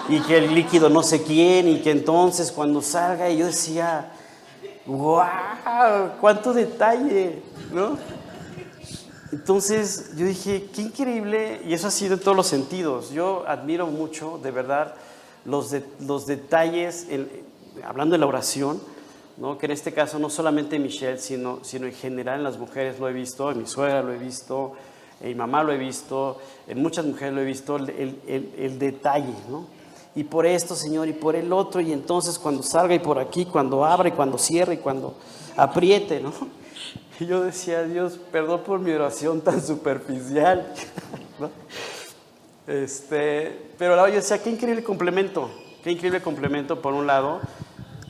[0.09, 4.11] y que el líquido no sé quién y que entonces cuando salga y yo decía,
[4.87, 5.21] wow,
[6.19, 7.97] cuánto detalle, ¿no?
[9.31, 13.11] Entonces yo dije, qué increíble, y eso ha sido en todos los sentidos.
[13.11, 14.95] Yo admiro mucho, de verdad,
[15.45, 17.07] los, de, los detalles,
[17.83, 18.81] hablando de la oración,
[19.37, 19.57] ¿no?
[19.57, 23.09] que en este caso no solamente Michelle, sino, sino en general en las mujeres lo
[23.09, 24.73] he visto, en mi suegra lo he visto,
[25.21, 27.89] en mi mamá lo he visto, en muchas mujeres lo he visto, el,
[28.27, 29.67] el, el detalle, ¿no?
[30.15, 33.45] Y por esto, Señor, y por el otro, y entonces cuando salga y por aquí,
[33.45, 35.15] cuando abra y cuando cierre y cuando
[35.55, 36.33] apriete, ¿no?
[37.17, 40.73] Y yo decía, Dios, perdón por mi oración tan superficial.
[41.39, 41.49] ¿no?
[42.67, 45.49] Este, pero yo decía, qué increíble complemento,
[45.81, 47.39] qué increíble complemento por un lado.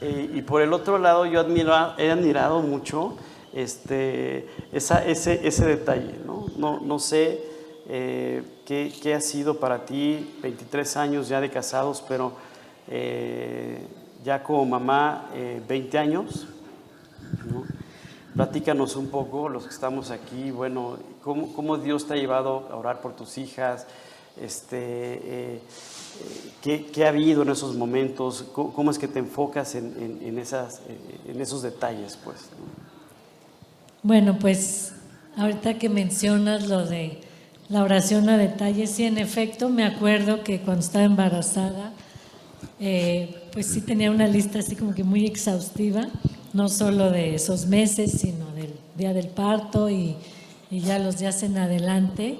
[0.01, 3.17] Eh, y por el otro lado, yo he admirado mucho
[3.53, 6.19] este, esa, ese, ese detalle.
[6.25, 7.41] No, no, no sé
[7.87, 12.33] eh, qué, qué, ha sido para ti, 23 años ya de casados, pero
[12.87, 13.79] eh,
[14.23, 15.29] ya como mamá,
[15.67, 16.47] 20 años.
[17.51, 17.63] ¿no?
[18.35, 22.75] Platícanos un poco, los que estamos aquí, bueno, cómo, cómo Dios te ha llevado a
[22.75, 23.87] orar por tus hijas,
[24.35, 25.61] este, eh,
[26.61, 30.27] ¿qué, ¿qué, ha habido en esos momentos, cómo, cómo es que te enfocas en, en,
[30.27, 30.81] en, esas,
[31.27, 32.37] en esos detalles, pues.
[34.03, 34.93] Bueno, pues
[35.37, 37.21] ahorita que mencionas lo de
[37.69, 41.93] la oración a detalles, sí, en efecto, me acuerdo que cuando estaba embarazada,
[42.79, 46.07] eh, pues sí tenía una lista así como que muy exhaustiva
[46.55, 50.15] no solo de esos meses, sino del día del parto y,
[50.71, 52.37] y ya los días en adelante.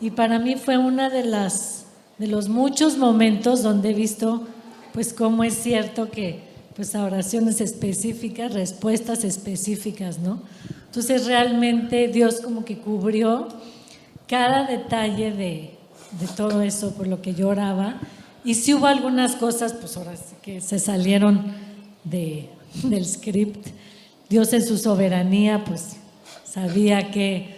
[0.00, 1.81] Y para mí fue una de las
[2.22, 4.46] de los muchos momentos donde he visto
[4.92, 6.38] pues cómo es cierto que
[6.76, 10.38] pues a oraciones específicas, respuestas específicas, ¿no?
[10.86, 13.48] Entonces realmente Dios como que cubrió
[14.28, 15.70] cada detalle de,
[16.36, 17.96] todo eso por lo que yo oraba.
[18.44, 21.42] Y si hubo algunas cosas, pues ahora sí que se salieron
[22.04, 22.48] de,
[22.84, 23.66] del script.
[24.30, 25.96] Dios en su soberanía, pues
[26.44, 27.56] sabía que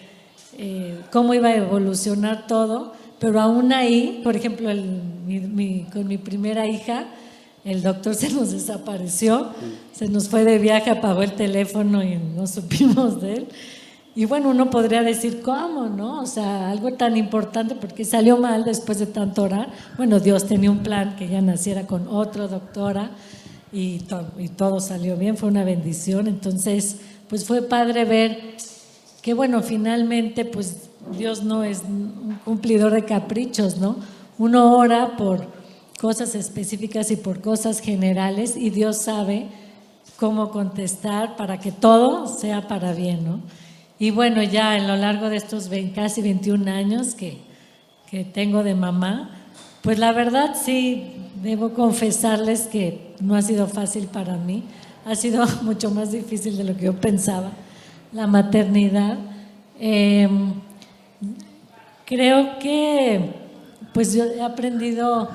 [0.57, 4.83] eh, cómo iba a evolucionar todo, pero aún ahí, por ejemplo, el,
[5.27, 7.07] mi, mi, con mi primera hija,
[7.65, 9.51] el doctor se nos desapareció,
[9.93, 13.49] se nos fue de viaje, apagó el teléfono y no supimos de él.
[14.17, 16.21] Y bueno, uno podría decir, ¿cómo, no?
[16.21, 19.73] O sea, algo tan importante porque salió mal después de tanto orar.
[19.97, 23.11] Bueno, Dios tenía un plan que ella naciera con otra doctora
[23.73, 26.29] y, to y todo salió bien, fue una bendición.
[26.29, 26.99] Entonces,
[27.29, 28.57] pues fue padre ver
[29.21, 33.97] que, bueno, finalmente, pues Dios no es un cumplidor de caprichos, ¿no?
[34.39, 35.47] Uno ora por
[36.01, 39.49] cosas específicas y por cosas generales y Dios sabe
[40.17, 43.41] cómo contestar para que todo sea para bien, ¿no?
[43.99, 47.39] Y bueno, ya a lo largo de estos 20, casi 21 años que,
[48.11, 49.31] que tengo de mamá,
[49.83, 51.13] pues la verdad sí,
[51.43, 54.65] debo confesarles que no ha sido fácil para mí,
[55.05, 57.53] ha sido mucho más difícil de lo que yo pensaba,
[58.13, 59.19] la maternidad.
[59.79, 60.29] Eh,
[62.07, 63.31] creo que
[63.93, 65.29] pues yo he aprendido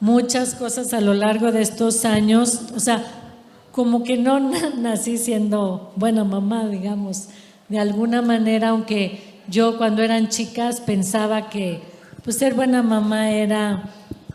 [0.00, 3.04] muchas cosas a lo largo de estos años, o sea,
[3.72, 4.38] como que no
[4.78, 7.28] nací siendo buena mamá, digamos,
[7.68, 11.80] de alguna manera, aunque yo cuando eran chicas pensaba que
[12.22, 13.90] pues ser buena mamá era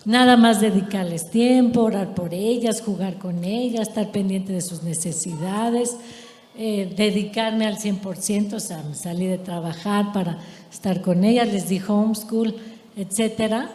[0.05, 5.97] nada más dedicarles tiempo, orar por ellas, jugar con ellas, estar pendiente de sus necesidades,
[6.57, 10.37] eh, dedicarme al 100%, o sea, salí de trabajar para
[10.71, 12.55] estar con ellas, les di homeschool,
[12.95, 13.69] etcétera.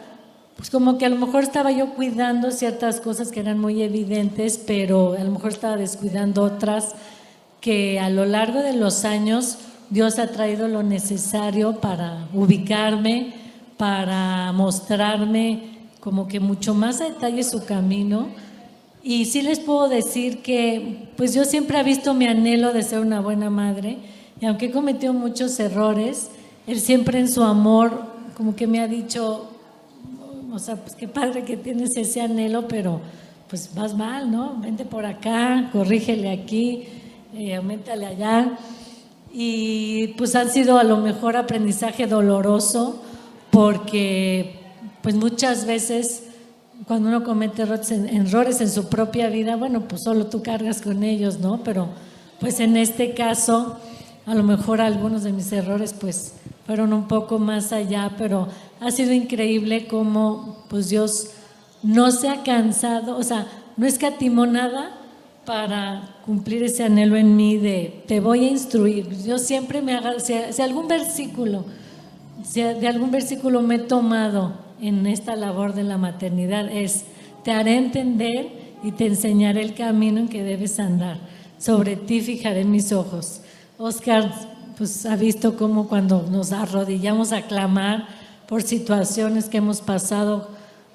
[0.55, 4.57] Pues como que a lo mejor estaba yo cuidando ciertas cosas que eran muy evidentes,
[4.57, 6.95] pero a lo mejor estaba descuidando otras
[7.61, 9.57] que a lo largo de los años
[9.89, 13.33] Dios ha traído lo necesario para ubicarme,
[13.77, 18.29] para mostrarme como que mucho más a detalle su camino.
[19.03, 22.99] Y sí les puedo decir que pues yo siempre he visto mi anhelo de ser
[22.99, 23.97] una buena madre
[24.39, 26.29] y aunque he cometido muchos errores,
[26.67, 29.49] Él siempre en su amor como que me ha dicho,
[30.51, 33.01] o sea, pues qué padre que tienes ese anhelo, pero
[33.49, 34.57] pues vas mal, ¿no?
[34.59, 36.83] Vente por acá, corrígele aquí,
[37.33, 38.57] eh, aumentale allá.
[39.33, 43.01] Y pues han sido a lo mejor aprendizaje doloroso
[43.49, 44.59] porque
[45.01, 46.23] pues muchas veces
[46.85, 50.81] cuando uno comete errores en, errores en su propia vida, bueno, pues solo tú cargas
[50.81, 51.63] con ellos, ¿no?
[51.63, 51.87] Pero
[52.39, 53.77] pues en este caso,
[54.25, 56.33] a lo mejor algunos de mis errores pues
[56.67, 58.49] fueron un poco más allá, pero
[58.81, 61.31] ha sido increíble cómo pues Dios
[61.81, 64.91] no se ha cansado, o sea, no escatimó nada
[65.45, 69.07] para cumplir ese anhelo en mí de te voy a instruir.
[69.23, 71.63] Yo siempre me haga, si, si algún versículo,
[72.43, 74.51] si de algún versículo me he tomado
[74.81, 77.05] en esta labor de la maternidad es
[77.45, 78.49] te haré entender
[78.83, 81.17] y te enseñaré el camino en que debes andar.
[81.59, 83.39] Sobre ti fijaré mis ojos.
[83.77, 88.07] Oscar pues ha visto cómo cuando nos arrodillamos a clamar
[88.47, 90.49] por situaciones que hemos pasado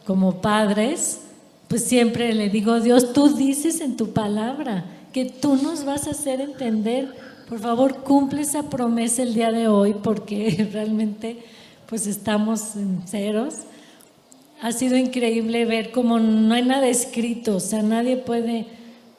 [0.07, 1.21] como padres,
[1.66, 6.12] pues siempre le digo, Dios, tú dices en tu palabra que tú nos vas a
[6.12, 7.12] hacer entender.
[7.49, 11.42] Por favor, cumple esa promesa el día de hoy porque realmente
[11.87, 13.55] pues estamos en ceros.
[14.62, 18.66] Ha sido increíble ver cómo no hay nada escrito, o sea, nadie puede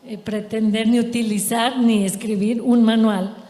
[0.08, 3.43] eh, pretender ni utilizar ni escribir un manual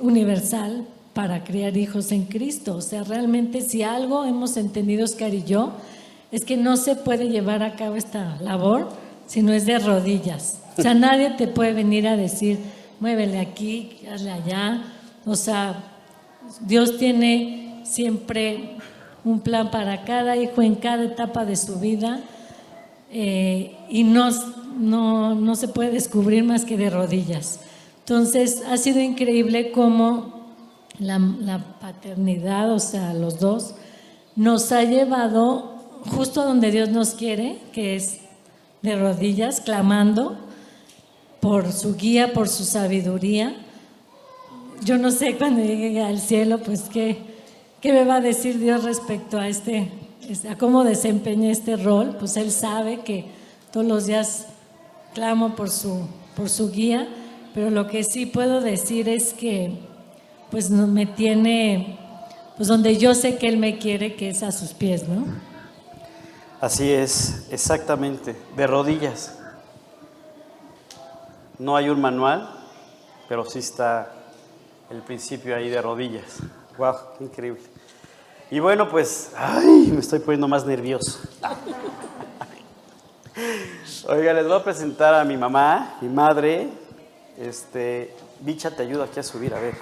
[0.00, 2.76] universal para criar hijos en Cristo.
[2.76, 5.72] O sea, realmente si algo hemos entendido Oscar y yo,
[6.30, 8.88] es que no se puede llevar a cabo esta labor
[9.26, 10.60] si no es de rodillas.
[10.76, 12.58] O sea, nadie te puede venir a decir,
[13.00, 14.82] muévele aquí, hazle allá.
[15.24, 15.84] O sea,
[16.60, 18.76] Dios tiene siempre
[19.24, 22.20] un plan para cada hijo en cada etapa de su vida
[23.10, 24.30] eh, y no,
[24.78, 27.60] no, no se puede descubrir más que de rodillas.
[28.08, 30.54] Entonces, ha sido increíble cómo
[31.00, 31.18] la,
[31.80, 33.74] paternidad, o sea, los dos,
[34.36, 35.74] nos ha llevado
[36.14, 38.18] justo donde Dios nos quiere, que es
[38.82, 40.36] de rodillas, clamando
[41.40, 43.56] por su guía, por su sabiduría.
[44.84, 47.18] Yo no sé cuando llegue al cielo, pues qué,
[47.80, 49.90] qué me va a decir Dios respecto a este,
[50.48, 52.14] a cómo desempeñé este rol.
[52.20, 53.24] Pues Él sabe que
[53.72, 54.46] todos los días
[55.12, 57.08] clamo por su, por su guía,
[57.56, 59.78] pero lo que sí puedo decir es que
[60.50, 61.98] pues me tiene,
[62.54, 65.24] pues donde yo sé que Él me quiere, que es a sus pies, ¿no?
[66.60, 69.38] Así es, exactamente, de rodillas.
[71.58, 72.46] No hay un manual,
[73.26, 74.12] pero sí está
[74.90, 76.40] el principio ahí de rodillas.
[76.76, 76.94] ¡Wow!
[77.20, 77.62] Increíble.
[78.50, 81.20] Y bueno, pues, ay, me estoy poniendo más nervioso.
[84.10, 86.84] Oiga, les voy a presentar a mi mamá, mi madre.
[87.38, 89.74] Este, Bicha, te ayuda aquí a subir, a ver.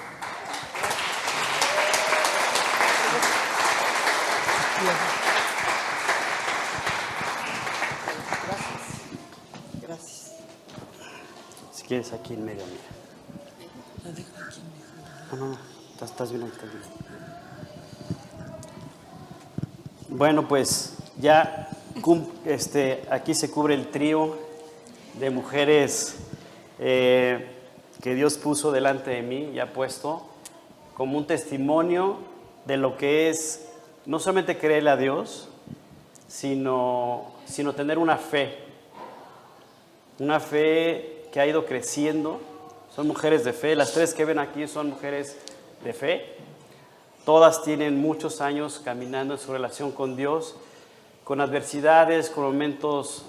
[11.73, 12.83] Si quieres, aquí en medio, mira.
[15.31, 15.59] No, no, no,
[15.93, 16.83] estás, estás bien, estás bien.
[20.09, 21.69] Bueno, pues ya
[22.45, 24.37] este, aquí se cubre el trío
[25.19, 26.17] de mujeres
[26.79, 27.47] eh,
[28.03, 30.27] que Dios puso delante de mí y ha puesto
[30.95, 32.19] como un testimonio
[32.65, 33.69] de lo que es
[34.07, 35.49] no solamente creerle a Dios,
[36.29, 38.59] sino, sino tener una fe,
[40.19, 42.41] una fe que ha ido creciendo.
[42.95, 45.37] Son mujeres de fe, las tres que ven aquí son mujeres
[45.83, 46.37] de fe.
[47.25, 50.57] Todas tienen muchos años caminando en su relación con Dios,
[51.25, 53.25] con adversidades, con momentos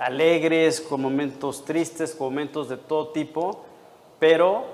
[0.00, 3.66] alegres, con momentos tristes, con momentos de todo tipo,
[4.18, 4.64] pero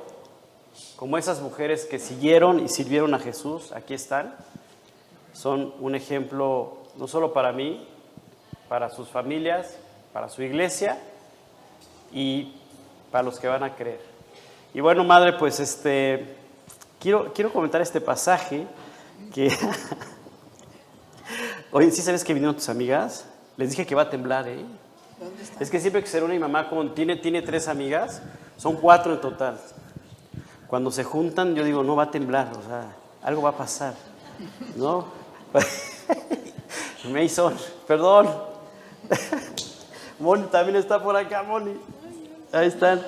[0.94, 4.34] como esas mujeres que siguieron y sirvieron a Jesús, aquí están,
[5.32, 7.86] son un ejemplo no solo para mí,
[8.68, 9.76] para sus familias,
[10.12, 10.96] para su iglesia
[12.12, 12.54] y
[13.10, 14.00] para los que van a creer.
[14.74, 16.36] Y bueno, madre, pues este,
[17.00, 18.64] quiero, quiero comentar este pasaje
[19.34, 19.50] que...
[21.72, 23.26] Oye, ¿sí sabes que vinieron tus amigas?
[23.56, 24.64] Les dije que va a temblar, ¿eh?
[25.58, 28.22] Es que siempre que se reúne mi mamá, como tiene, tiene tres amigas,
[28.56, 29.58] son cuatro en total.
[30.66, 33.94] Cuando se juntan, yo digo, no va a temblar, o sea, algo va a pasar,
[34.76, 35.06] ¿no?
[37.08, 38.28] Mason, perdón.
[40.18, 41.78] Moni también está por acá, Moni.
[42.52, 43.00] Ahí están.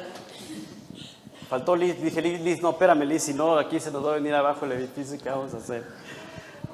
[1.48, 4.14] Faltó Liz, dije Liz, Liz, no, espérame Liz, si no, aquí se nos va a
[4.16, 5.82] venir abajo el edificio, ¿qué vamos a hacer?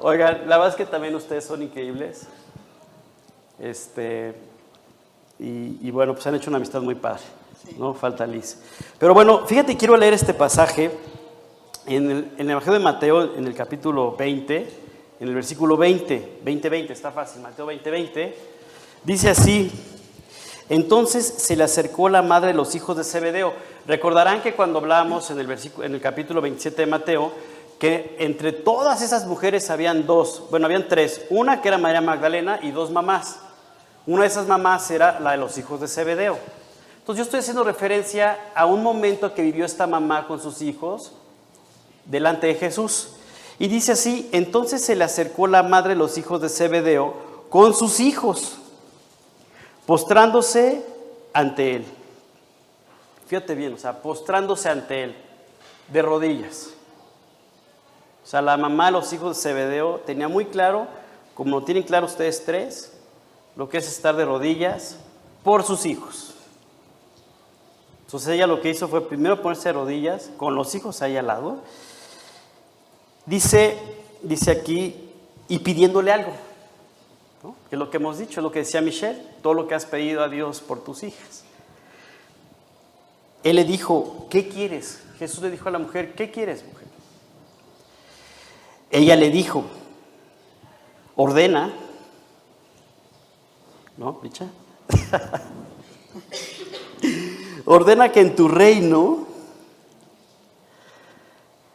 [0.01, 2.27] Oigan, la verdad es que también ustedes son increíbles.
[3.61, 4.35] Este,
[5.45, 7.23] y, y bueno, pues han hecho una amistad muy padre,
[7.79, 7.93] ¿no?
[7.93, 8.59] Falta Liz.
[8.99, 10.91] Pero bueno, fíjate, quiero leer este pasaje
[11.87, 14.57] en el, en el Evangelio de Mateo, en el capítulo 20,
[15.21, 18.37] en el versículo 20, 20, 20, está fácil, Mateo 20, 20,
[19.05, 19.71] dice así,
[20.71, 23.53] entonces se le acercó la madre de los hijos de Zebedeo.
[23.87, 27.33] Recordarán que cuando hablamos en el, versículo, en el capítulo 27 de Mateo,
[27.79, 32.61] que entre todas esas mujeres habían dos, bueno, habían tres, una que era María Magdalena
[32.63, 33.41] y dos mamás.
[34.07, 36.39] Una de esas mamás era la de los hijos de Zebedeo.
[36.99, 41.13] Entonces yo estoy haciendo referencia a un momento que vivió esta mamá con sus hijos
[42.05, 43.11] delante de Jesús.
[43.59, 47.15] Y dice así, entonces se le acercó la madre de los hijos de Zebedeo
[47.49, 48.59] con sus hijos.
[49.87, 50.85] Postrándose,
[51.33, 51.85] ante él.
[53.27, 55.17] Fíjate bien, o sea, postrándose ante él,
[55.89, 56.71] de rodillas.
[58.25, 60.87] O sea, la mamá, los hijos de Zebedeo, tenía muy claro,
[61.35, 62.94] como lo tienen claro ustedes tres,
[63.57, 64.97] lo que es estar de rodillas
[65.43, 66.35] por sus hijos.
[68.07, 71.27] Entonces ella lo que hizo fue primero ponerse de rodillas con los hijos ahí al
[71.27, 71.59] lado.
[73.27, 73.79] Dice,
[74.23, 75.11] dice aquí,
[75.49, 76.33] y pidiéndole algo.
[77.69, 80.23] Que es lo que hemos dicho, lo que decía Michelle, todo lo que has pedido
[80.23, 81.45] a Dios por tus hijas.
[83.43, 85.03] Él le dijo, ¿qué quieres?
[85.19, 86.89] Jesús le dijo a la mujer, ¿qué quieres, mujer?
[88.91, 89.65] Ella le dijo,
[91.17, 91.75] ordena,
[93.97, 94.49] ¿no, Richa?
[97.65, 99.27] ordena que en tu reino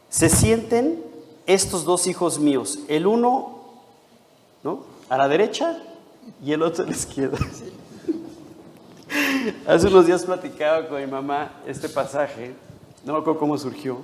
[0.09, 1.03] se sienten
[1.45, 3.59] estos dos hijos míos, el uno
[4.63, 4.83] ¿no?
[5.09, 5.81] a la derecha
[6.43, 7.37] y el otro a la izquierda.
[9.67, 12.53] Hace unos días platicaba con mi mamá este pasaje,
[13.03, 13.97] no me acuerdo cómo surgió.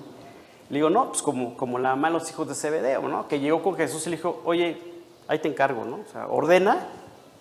[0.70, 3.28] Le digo, no, pues como, como la mamá los hijos de Zebedeo, ¿no?
[3.28, 4.82] Que llegó con Jesús y le dijo, oye,
[5.28, 5.97] ahí te encargo, ¿no?
[5.97, 6.88] O sea, ordena,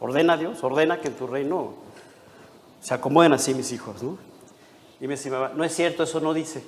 [0.05, 1.74] ordena Dios, ordena que en tu reino
[2.80, 4.18] se acomoden así mis hijos, ¿no?
[5.00, 6.62] Y me dice, mamá, no es cierto, eso no dice.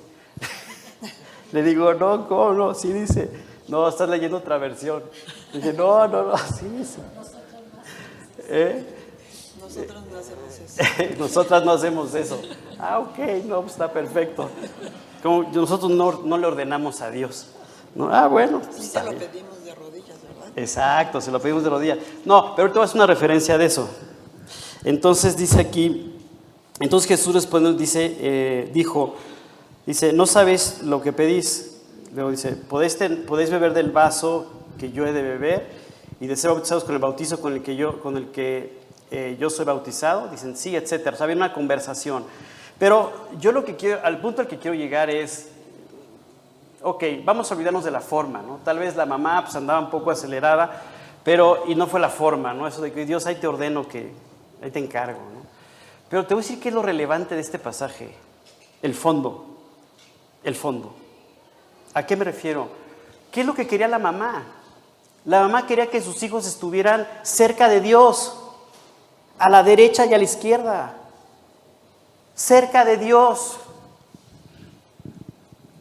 [1.51, 2.73] le digo, no, ¿cómo no?
[2.73, 3.29] Sí dice.
[3.67, 5.03] No, estás leyendo otra versión.
[5.53, 6.99] Le dije, no, no, no, sí dice.
[8.49, 8.85] ¿Eh?
[9.61, 11.15] Nosotros no hacemos eso.
[11.19, 12.41] Nosotras no hacemos eso.
[12.79, 14.49] Ah, ok, no, pues está perfecto.
[15.21, 17.47] Como nosotros no, no le ordenamos a Dios.
[17.95, 18.13] ¿no?
[18.13, 19.29] Ah, bueno, pues Sí está se lo bien.
[19.31, 19.56] pedimos.
[20.57, 21.99] Exacto, se lo pedimos de rodillas.
[22.25, 23.87] No, pero ahorita es una referencia de eso.
[24.83, 26.15] Entonces dice aquí,
[26.79, 29.15] entonces Jesús respondió, dice, eh, dijo,
[29.85, 31.77] dice, no sabéis lo que pedís.
[32.13, 35.67] Luego dice, ¿podéis, ten- podéis beber del vaso que yo he de beber
[36.19, 38.79] y de ser bautizados con el bautizo con el que yo, con el que
[39.11, 40.27] eh, yo soy bautizado.
[40.29, 41.13] Dicen sí, etcétera.
[41.13, 42.23] O sea, había una conversación.
[42.79, 45.49] Pero yo lo que quiero, al punto al que quiero llegar es,
[46.87, 48.59] ok, vamos a olvidarnos de la forma, ¿no?
[48.63, 50.83] Tal vez la mamá pues andaba un poco acelerada,
[51.21, 52.65] pero, y no fue la forma, ¿no?
[52.65, 54.09] Eso de que Dios ahí te ordeno que,
[54.63, 55.41] ahí te encargo, ¿no?
[56.09, 58.15] Pero te voy a decir qué es lo relevante de este pasaje,
[58.81, 59.57] el fondo,
[60.45, 60.95] el fondo.
[61.93, 62.69] ¿A qué me refiero?
[63.31, 64.45] ¿Qué es lo que quería la mamá?
[65.25, 68.39] La mamá quería que sus hijos estuvieran cerca de Dios,
[69.37, 70.93] a la derecha y a la izquierda,
[72.33, 73.57] cerca de Dios.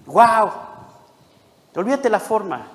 [0.07, 0.66] ¡Wow!
[1.77, 2.69] Olvídate la forma.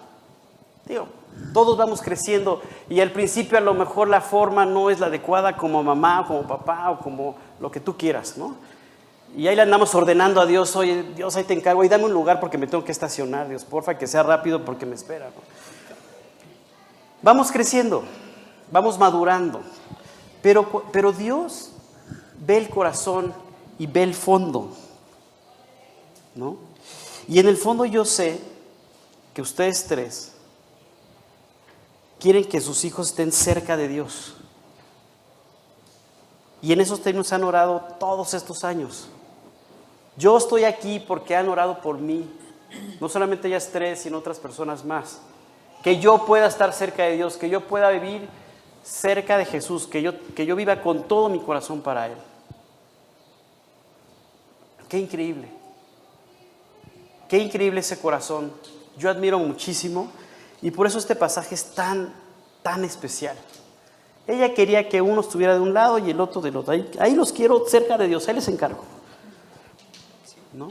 [0.85, 1.07] Digo,
[1.53, 5.57] todos vamos creciendo y al principio a lo mejor la forma no es la adecuada
[5.57, 8.55] como mamá, como papá o como lo que tú quieras, ¿no?
[9.35, 12.13] Y ahí le andamos ordenando a Dios, oye, Dios, ahí te encargo, y dame un
[12.13, 15.29] lugar porque me tengo que estacionar, Dios, porfa, que sea rápido porque me espera.
[17.21, 18.03] Vamos creciendo,
[18.71, 19.61] vamos madurando,
[20.41, 21.71] pero, pero Dios
[22.39, 23.33] ve el corazón
[23.79, 24.75] y ve el fondo,
[26.35, 26.57] ¿no?
[27.27, 28.50] Y en el fondo yo sé
[29.33, 30.33] que ustedes tres
[32.19, 34.35] quieren que sus hijos estén cerca de Dios.
[36.61, 39.07] Y en esos términos han orado todos estos años.
[40.17, 42.29] Yo estoy aquí porque han orado por mí,
[42.99, 45.19] no solamente ellas tres, sino otras personas más.
[45.83, 48.29] Que yo pueda estar cerca de Dios, que yo pueda vivir
[48.83, 52.17] cerca de Jesús, que yo, que yo viva con todo mi corazón para Él.
[54.87, 55.47] Qué increíble.
[57.27, 58.51] Qué increíble ese corazón.
[58.97, 60.11] Yo admiro muchísimo
[60.61, 62.13] y por eso este pasaje es tan,
[62.61, 63.35] tan especial.
[64.27, 66.73] Ella quería que uno estuviera de un lado y el otro del otro.
[66.73, 68.83] Ahí, ahí los quiero cerca de Dios, ahí les encargo.
[70.53, 70.69] ¿No?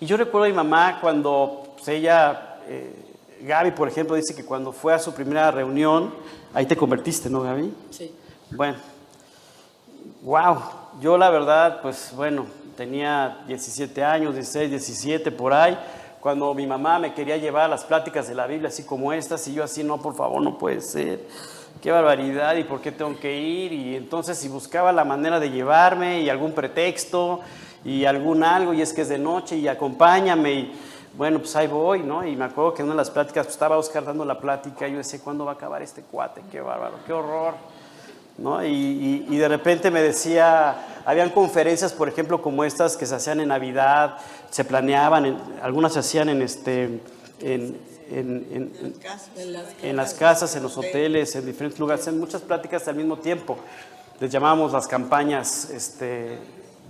[0.00, 2.94] Y yo recuerdo a mi mamá cuando pues, ella, eh,
[3.42, 6.14] Gaby, por ejemplo, dice que cuando fue a su primera reunión,
[6.52, 7.72] ahí te convertiste, ¿no, Gaby?
[7.90, 8.14] Sí.
[8.50, 8.76] Bueno,
[10.22, 10.58] wow,
[11.00, 15.78] yo la verdad, pues bueno, tenía 17 años, 16, 17 por ahí,
[16.24, 19.46] cuando mi mamá me quería llevar a las pláticas de la Biblia así como estas,
[19.46, 21.20] y yo así, no, por favor, no puede ser,
[21.82, 25.50] qué barbaridad, y por qué tengo que ir, y entonces si buscaba la manera de
[25.50, 27.40] llevarme y algún pretexto
[27.84, 30.72] y algún algo, y es que es de noche y acompáñame, y
[31.14, 32.26] bueno, pues ahí voy, ¿no?
[32.26, 34.88] Y me acuerdo que en una de las pláticas pues, estaba Oscar dando la plática,
[34.88, 36.40] y yo decía, ¿cuándo va a acabar este cuate?
[36.50, 37.52] Qué bárbaro, qué horror.
[38.36, 38.64] ¿no?
[38.64, 43.38] Y, y- de repente me decía, habían conferencias, por ejemplo, como estas que se hacían
[43.40, 44.16] en Navidad,
[44.54, 47.02] se planeaban, en- algunas se hacían en, este, en,
[47.40, 48.94] en- en-
[49.82, 53.58] en- las, casas, en los hoteles, en diferentes lugares, en muchas pláticas al mismo tiempo.
[54.20, 56.38] Les llamábamos las campañas este,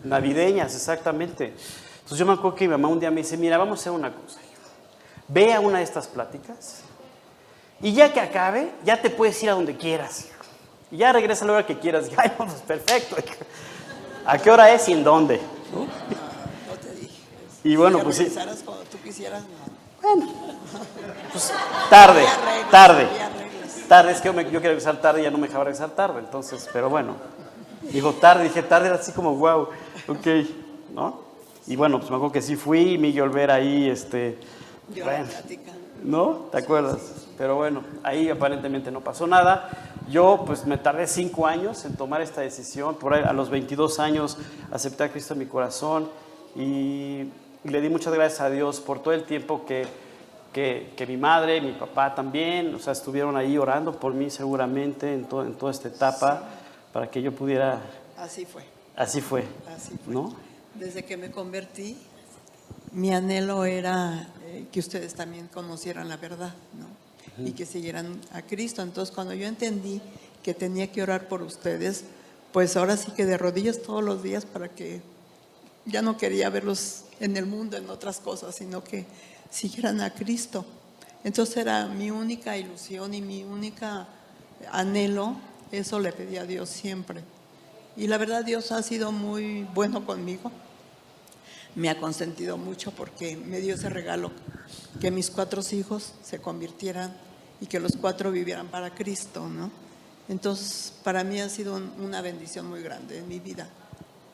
[0.05, 1.55] navideñas, exactamente.
[1.97, 3.93] Entonces yo me acuerdo que mi mamá un día me dice, mira, vamos a hacer
[3.93, 4.41] una cosa.
[5.29, 6.83] Ve a una de estas pláticas
[7.81, 10.27] y ya que acabe, ya te puedes ir a donde quieras.
[10.91, 12.09] Y ya regresa a la hora que quieras.
[12.11, 13.17] Y, Ay, pues perfecto.
[14.27, 15.41] ¿A qué hora es y en dónde?
[17.65, 18.29] Y bueno, Si pues sí,
[18.65, 20.27] cuando tú quisieras, no.
[21.91, 22.25] tarde,
[22.71, 23.05] tarde.
[23.05, 23.89] reglas.
[23.89, 25.91] Tarde, es que yo, me- yo quiero regresar tarde y ya no me dejaba regresar
[25.91, 27.15] tarde, entonces, pero bueno.
[27.83, 29.69] Dijo tarde, dije tarde, era así como, wow,
[30.09, 30.27] ok,
[30.95, 31.21] ¿no?
[31.67, 34.39] Y bueno, pues me acuerdo que sí fui, Miguel Olvera ahí, este,
[34.89, 35.27] Dio bueno.
[36.03, 36.29] ¿no?
[36.53, 36.99] ¿Te acuerdas?
[37.39, 39.71] Pero bueno, ahí aparentemente no pasó nada.
[40.11, 42.97] Yo pues me tardé cinco años en tomar esta decisión.
[42.97, 44.37] Por ahí, a los 22 años
[44.71, 46.11] acepté a Cristo en mi corazón
[46.55, 47.25] y
[47.65, 49.87] le di muchas gracias a Dios por todo el tiempo que,
[50.53, 55.12] que, que mi madre, mi papá también, o sea, estuvieron ahí orando por mí seguramente
[55.12, 56.49] en, to- en toda esta etapa
[56.93, 57.81] para que yo pudiera...
[58.17, 58.62] Así fue.
[58.97, 59.45] Así fue,
[59.75, 60.15] Así fue.
[60.15, 60.35] ¿no?
[60.75, 61.97] Desde que me convertí,
[62.93, 67.45] mi anhelo era eh, que ustedes también conocieran la verdad, ¿no?
[67.45, 68.83] Y que siguieran a Cristo.
[68.83, 70.01] Entonces, cuando yo entendí
[70.45, 72.05] que tenía que orar por ustedes,
[72.53, 75.01] pues ahora sí que de rodillas todos los días para que
[75.87, 79.07] ya no quería verlos en el mundo, en otras cosas, sino que
[79.51, 80.65] siguieran a Cristo.
[81.23, 84.07] Entonces era mi única ilusión y mi única
[84.73, 85.37] anhelo,
[85.73, 87.23] eso le pedí a Dios siempre.
[87.97, 90.51] Y la verdad Dios ha sido muy bueno conmigo.
[91.75, 94.31] Me ha consentido mucho porque me dio ese regalo,
[95.01, 97.17] que mis cuatro hijos se convirtieran
[97.61, 99.71] y que los cuatro vivieran para Cristo, ¿no?
[100.29, 103.69] Entonces, para mí ha sido un- una bendición muy grande en mi vida.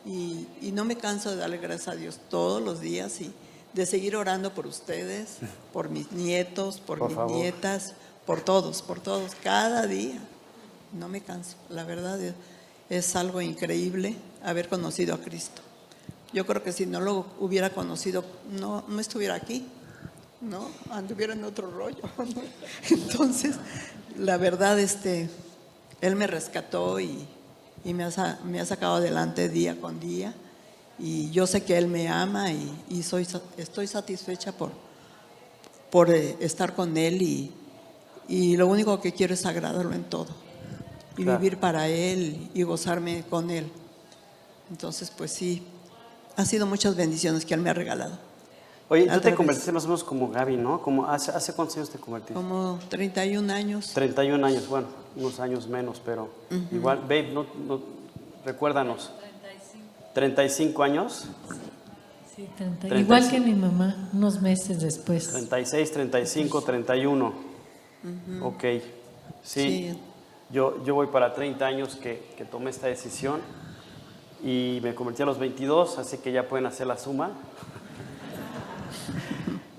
[0.06, 3.32] Y, y no me canso de darle gracias a Dios todos los días y
[3.72, 5.36] de seguir orando por ustedes,
[5.72, 7.36] por mis nietos, por, Por mis favor.
[7.36, 7.94] nietas,
[8.26, 10.18] por todos, por todos, cada día.
[10.92, 11.56] No me canso.
[11.68, 12.18] La verdad
[12.88, 15.62] es, algo increíble haber conocido a Cristo.
[16.32, 19.66] Yo creo que si no lo hubiera conocido, no, no estuviera aquí,
[20.40, 20.68] ¿no?
[20.90, 22.02] Anduviera en otro rollo.
[22.18, 22.42] ¿no?
[22.90, 23.56] Entonces,
[24.16, 25.28] la verdad, este,
[26.00, 27.26] Él me rescató y,
[27.84, 30.34] y me, ha, me ha sacado adelante día con día.
[30.98, 33.26] Y yo sé que Él me ama y, y soy,
[33.56, 34.70] estoy satisfecha por,
[35.90, 37.52] por eh, estar con Él y,
[38.28, 40.28] y lo único que quiero es agradarlo en todo
[41.16, 41.38] y Claro.
[41.38, 43.70] vivir para Él y gozarme con Él.
[44.70, 45.62] Entonces, pues sí,
[46.36, 48.18] ha sido muchas bendiciones que Él me ha regalado.
[48.88, 50.82] Oye, tú te convertiste más o menos como Gaby, ¿no?
[50.82, 52.34] Como hace, ¿Hace cuántos años te convertiste?
[52.34, 53.90] Como 31 años.
[53.94, 56.28] 31 años, bueno, unos años menos, pero
[56.72, 57.80] igual, babe, no, no-
[58.44, 59.10] recuérdanos.
[60.14, 61.26] 35 años,
[62.34, 62.88] Sí, 30.
[62.88, 62.96] 35.
[63.00, 65.28] Igual que mi mamá, unos meses después.
[65.32, 67.32] 36, 35, 31.
[68.42, 68.80] Ok, sí.
[69.42, 70.00] Sí.
[70.50, 73.40] Yo, yo voy para 30 años que, que tomé esta decisión
[74.42, 77.30] y me convertí a los 22, así que ya pueden hacer la suma.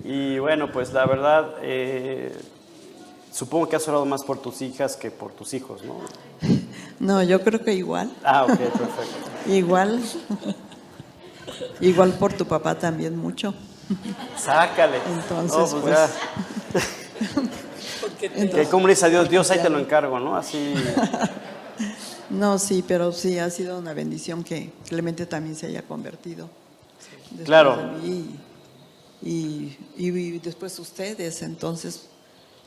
[0.04, 2.36] Y bueno, pues la verdad, eh,
[3.32, 5.96] supongo que has orado más por tus hijas que por tus hijos, ¿no?
[7.00, 8.12] No, yo creo que igual.
[8.22, 9.50] Ah, ok, perfecto.
[9.50, 10.00] Igual.
[11.80, 13.52] igual por tu papá también mucho.
[14.38, 14.98] Sácale.
[15.12, 16.10] Entonces, No, pues, ya.
[18.20, 20.36] Que como le dice a Dios, Dios ahí te lo encargo, ¿no?
[20.36, 20.74] Así.
[22.30, 26.48] No, sí, pero sí ha sido una bendición que Clemente también se haya convertido.
[27.30, 27.76] después Claro.
[27.76, 28.38] de mí
[29.22, 29.76] y, y-
[30.08, 31.42] y después ustedes.
[31.42, 32.06] Entonces,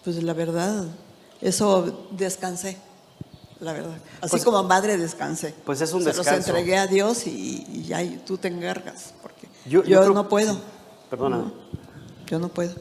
[0.05, 0.85] pues la verdad,
[1.41, 2.77] eso descansé.
[3.59, 3.97] La verdad.
[4.21, 5.53] Así Pues- como madre descansé.
[5.65, 6.31] Pues es un Se descanso.
[6.37, 9.13] los entregué a Dios y, y ya y tú te encargas.
[9.21, 10.57] Porque Yo- yo, yo creo- no puedo.
[11.09, 11.51] Perdóname.
[12.27, 12.73] Yo no puedo.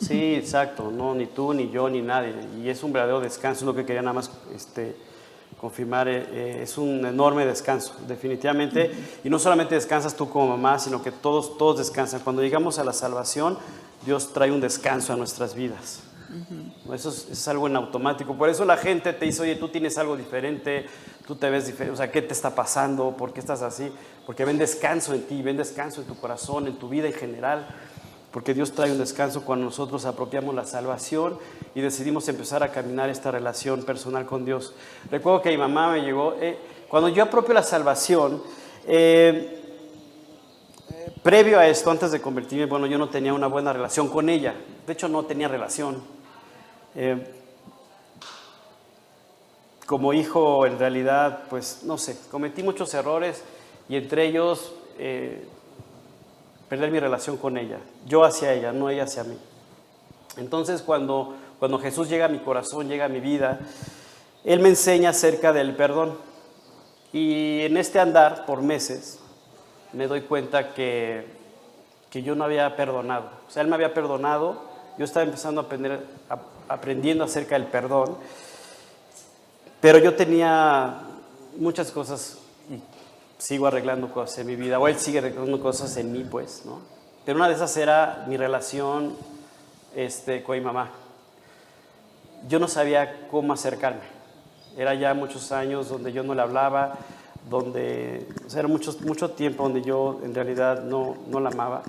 [0.00, 2.34] Sí, exacto, no, ni tú, ni yo, ni nadie.
[2.62, 4.96] Y es un verdadero descanso, es lo que quería nada más este,
[5.60, 8.90] confirmar, eh, eh, es un enorme descanso, definitivamente.
[9.22, 12.20] Y no solamente descansas tú como mamá, sino que todos, todos descansan.
[12.20, 13.58] Cuando llegamos a la salvación,
[14.06, 16.00] Dios trae un descanso a nuestras vidas.
[16.92, 18.34] Eso es, es algo en automático.
[18.34, 20.86] Por eso la gente te dice, oye, tú tienes algo diferente,
[21.26, 23.14] tú te ves diferente, o sea, ¿qué te está pasando?
[23.16, 23.92] ¿Por qué estás así?
[24.24, 27.66] Porque ven descanso en ti, ven descanso en tu corazón, en tu vida en general.
[28.30, 31.38] Porque Dios trae un descanso cuando nosotros apropiamos la salvación
[31.74, 34.74] y decidimos empezar a caminar esta relación personal con Dios.
[35.10, 36.58] Recuerdo que mi mamá me llegó, eh,
[36.88, 38.42] cuando yo apropio la salvación,
[38.86, 39.62] eh,
[41.22, 44.54] Previo a esto, antes de convertirme, bueno, yo no tenía una buena relación con ella.
[44.84, 46.02] De hecho, no tenía relación.
[46.94, 47.24] Eh,
[49.86, 53.42] como hijo, en realidad, pues, no sé, cometí muchos errores
[53.88, 55.46] y entre ellos eh,
[56.68, 57.78] perder mi relación con ella.
[58.06, 59.36] Yo hacia ella, no ella hacia mí.
[60.38, 63.60] Entonces, cuando, cuando Jesús llega a mi corazón, llega a mi vida,
[64.44, 66.16] Él me enseña acerca del perdón.
[67.12, 69.18] Y en este andar por meses,
[69.92, 71.26] me doy cuenta que,
[72.08, 73.28] que yo no había perdonado.
[73.46, 74.62] O sea, Él me había perdonado,
[74.96, 76.38] yo estaba empezando a aprender, a-
[76.72, 78.16] aprendiendo acerca del perdón,
[79.80, 81.00] pero yo tenía
[81.56, 82.38] muchas cosas
[82.70, 82.80] y
[83.38, 86.80] sigo arreglando cosas en mi vida, o él sigue arreglando cosas en mí, pues, ¿no?
[87.24, 89.16] Pero una de esas era mi relación
[89.94, 90.90] este, con mi mamá.
[92.48, 94.00] Yo no sabía cómo acercarme.
[94.76, 96.94] Era ya muchos años donde yo no le hablaba,
[97.48, 101.82] donde, era mucho, mucho tiempo donde yo en realidad no, no la amaba.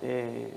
[0.00, 0.52] Eh,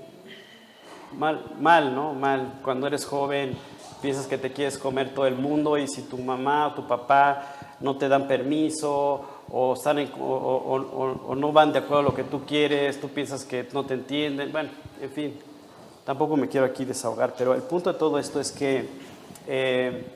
[1.12, 2.14] mal, mal, ¿no?
[2.14, 2.60] Mal.
[2.62, 3.56] Cuando eres joven
[4.00, 7.54] piensas que te quieres comer todo el mundo y si tu mamá o tu papá
[7.80, 12.44] no te dan permiso o, están o, no van de acuerdo a lo que tú
[12.44, 14.52] quieres, tú piensas que no te entienden.
[14.52, 15.38] Bueno, en fin,
[16.04, 18.88] tampoco me quiero aquí desahogar, pero el punto de todo esto es que
[19.46, 20.06] eh,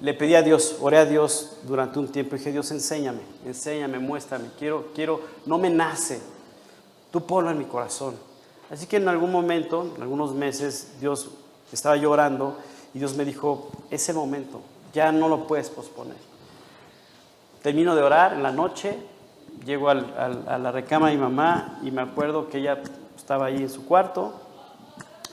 [0.00, 3.98] le pedí a Dios, oré a Dios durante un tiempo y dije, Dios, enséñame, enséñame,
[3.98, 6.20] muéstrame, quiero, quiero, no me nace,
[7.10, 8.29] tú ponlo en mi corazón.
[8.70, 11.30] Así que en algún momento, en algunos meses, Dios
[11.72, 12.56] estaba llorando
[12.94, 14.60] y Dios me dijo, ese momento,
[14.92, 16.16] ya no lo puedes posponer.
[17.62, 18.96] Termino de orar en la noche,
[19.64, 20.14] llego al,
[20.46, 22.80] a la recama de mi mamá y me acuerdo que ella
[23.16, 24.34] estaba ahí en su cuarto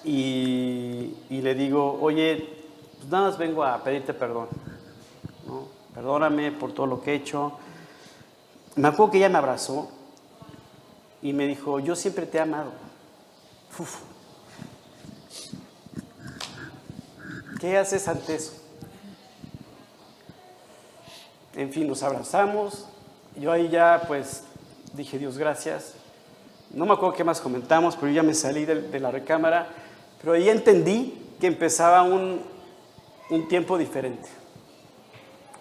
[0.04, 2.58] y, y le digo, oye,
[2.98, 4.48] pues nada más vengo a pedirte perdón.
[5.48, 5.68] ¿no?
[5.94, 7.54] Perdóname por todo lo que he hecho.
[8.76, 9.90] Me acuerdo que ella me abrazó
[11.22, 12.87] y me dijo, yo siempre te he amado.
[17.60, 18.54] ¿Qué haces ante eso?
[21.56, 22.88] En fin, nos abrazamos.
[23.36, 24.44] Yo ahí ya pues
[24.94, 25.94] dije, Dios, gracias.
[26.72, 29.68] No me acuerdo qué más comentamos, pero yo ya me salí de, de la recámara.
[30.22, 32.42] Pero ahí entendí que empezaba un,
[33.30, 34.28] un tiempo diferente,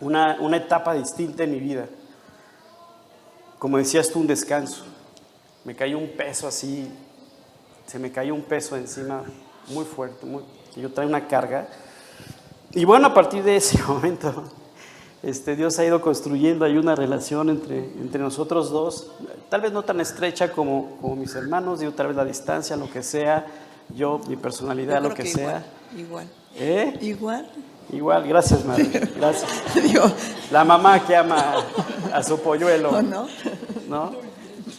[0.00, 1.86] una, una etapa distinta en mi vida.
[3.58, 4.84] Como decías tú, un descanso.
[5.64, 6.90] Me cayó un peso así,
[7.86, 9.22] se me cayó un peso encima
[9.68, 10.42] muy fuerte, muy,
[10.76, 11.68] yo traía una carga.
[12.72, 14.44] Y bueno, a partir de ese momento,
[15.22, 19.12] este, Dios ha ido construyendo, hay una relación entre, entre nosotros dos,
[19.48, 22.90] tal vez no tan estrecha como, como mis hermanos, digo, tal vez la distancia, lo
[22.90, 23.46] que sea,
[23.94, 25.64] yo, mi personalidad, lo que, que sea.
[25.96, 26.26] Igual.
[26.26, 26.28] igual.
[26.56, 26.98] ¿Eh?
[27.00, 27.50] Igual.
[27.92, 28.88] Igual, gracias, madre.
[29.16, 29.50] Gracias.
[29.90, 30.12] Dios.
[30.50, 31.54] La mamá que ama
[32.12, 32.90] a su polluelo.
[32.90, 33.28] ¿O no?
[33.88, 34.12] ¿no?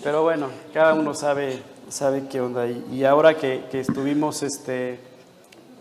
[0.04, 2.68] Pero bueno, cada uno sabe, sabe qué onda.
[2.68, 5.00] Y, y ahora que, que, estuvimos este,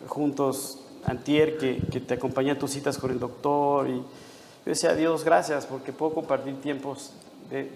[0.06, 4.04] juntos, Antier, que, que, te acompañé a tus citas con el doctor, y yo
[4.64, 7.12] decía, Dios, gracias, porque puedo compartir tiempos
[7.50, 7.70] de, de,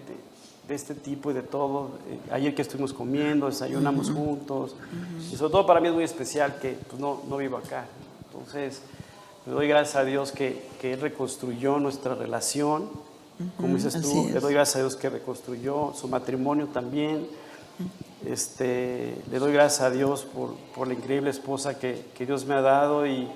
[0.67, 1.91] de este tipo y de todo.
[2.31, 4.15] Ayer que estuvimos comiendo, desayunamos uh -huh.
[4.15, 4.71] juntos.
[4.71, 5.33] Uh -huh.
[5.33, 7.85] Y sobre todo para mí es muy especial que pues, no, no vivo acá.
[8.25, 8.81] Entonces,
[9.45, 12.89] le doy gracias a Dios que, que Él reconstruyó nuestra relación.
[13.57, 17.27] Como dices tú, le doy gracias a Dios que reconstruyó su matrimonio también.
[18.25, 22.53] Este, le doy gracias a Dios por, por la increíble esposa que, que, Dios me
[22.53, 23.27] ha dado y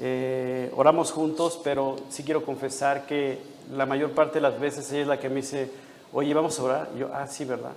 [0.00, 3.38] eh, oramos juntos, pero sí quiero confesar que
[3.72, 5.70] la mayor parte de las veces ella es la que me dice,
[6.12, 6.90] oye, vamos a orar.
[6.94, 7.72] Y yo, ah, sí, ¿verdad?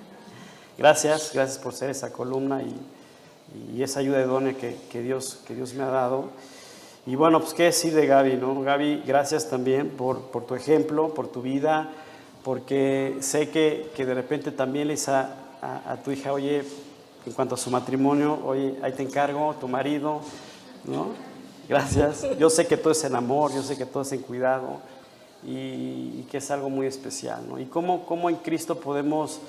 [0.78, 5.54] gracias, gracias por ser esa columna y, y esa ayuda idónea que, que, Dios, que
[5.54, 6.30] Dios me ha dado.
[7.04, 8.60] Y bueno, pues qué decir de Gaby, ¿no?
[8.62, 11.90] Gaby, gracias también por, por tu ejemplo, por tu vida,
[12.44, 15.14] porque sé que, que de repente también le dices
[15.62, 16.64] a, tu hija, oye,
[17.26, 20.20] en cuanto a su matrimonio, oye, ahí te encargo, tu marido,
[20.84, 21.08] ¿no?
[21.68, 22.26] Gracias.
[22.38, 24.78] Yo sé que todo es en amor, yo sé que todo es en cuidado
[25.44, 25.50] y,
[26.20, 27.58] y que es algo muy especial, ¿no?
[27.58, 29.40] Y cómo, cómo en Cristo podemos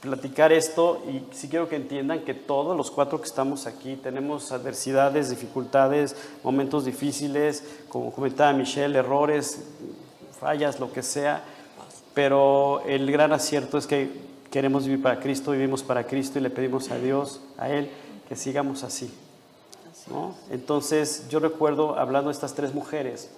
[0.00, 4.52] platicar esto y sí quiero que entiendan que todos los cuatro que estamos aquí tenemos
[4.52, 6.14] adversidades, dificultades,
[6.44, 9.64] momentos difíciles, como comentaba Michelle, errores,
[10.38, 11.42] fallas, lo que sea,
[12.14, 16.50] pero el gran acierto es que queremos vivir para Cristo, vivimos para Cristo y le
[16.50, 17.90] pedimos a Dios, a Él,
[18.28, 19.12] que sigamos así.
[20.08, 20.34] ¿no?
[20.50, 23.30] Entonces yo recuerdo hablando de estas tres mujeres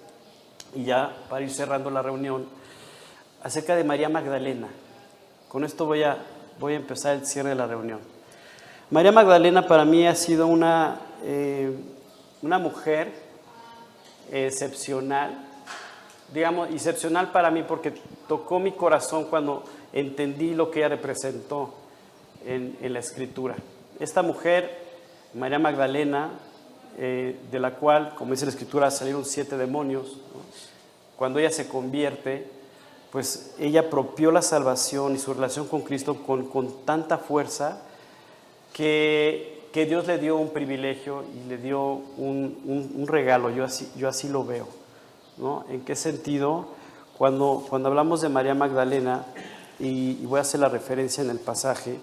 [0.74, 2.46] y ya para ir cerrando la reunión,
[3.42, 4.68] acerca de María Magdalena.
[5.48, 6.18] Con esto voy a
[6.60, 8.00] voy a empezar el cierre de la reunión.
[8.90, 11.74] María Magdalena para mí ha sido una, eh,
[12.42, 13.12] una mujer
[14.30, 15.38] excepcional,
[16.34, 17.94] digamos, excepcional para mí porque
[18.28, 21.74] tocó mi corazón cuando entendí lo que ella representó
[22.46, 23.56] en, en la escritura.
[23.98, 24.78] Esta mujer,
[25.34, 26.30] María Magdalena,
[26.98, 30.40] eh, de la cual, como dice la escritura, salieron siete demonios, ¿no?
[31.16, 32.46] cuando ella se convierte,
[33.12, 37.82] pues ella apropió la salvación y su relación con Cristo con, con tanta fuerza
[38.72, 43.64] que, que, Dios le dio un privilegio y le dio un, un, un regalo, yo
[43.64, 44.66] así, yo así lo veo.
[45.36, 45.64] ¿no?
[45.68, 46.68] ¿En qué sentido?
[47.18, 49.26] Cuando, cuando hablamos de María Magdalena,
[49.80, 51.98] y, voy a hacer la referencia en el pasaje,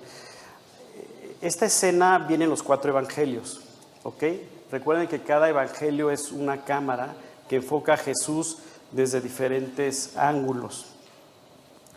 [1.41, 3.61] esta escena viene en los cuatro evangelios,
[4.03, 4.23] ¿ok?
[4.71, 7.15] Recuerden que cada evangelio es una cámara
[7.47, 8.57] que enfoca a Jesús
[8.91, 10.87] desde diferentes ángulos.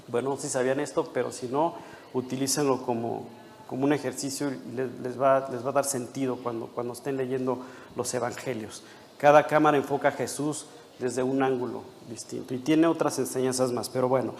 [0.08, 1.74] Bueno, no sé si sabían esto, pero si no,
[2.12, 3.28] utilícenlo como,
[3.66, 7.16] como un ejercicio y les, les va, les va a dar sentido cuando, cuando estén
[7.16, 7.64] leyendo
[7.96, 8.82] los evangelios.
[9.16, 10.66] Cada cámara enfoca a Jesús
[10.98, 14.34] desde un ángulo distinto y tiene otras enseñanzas más, pero bueno,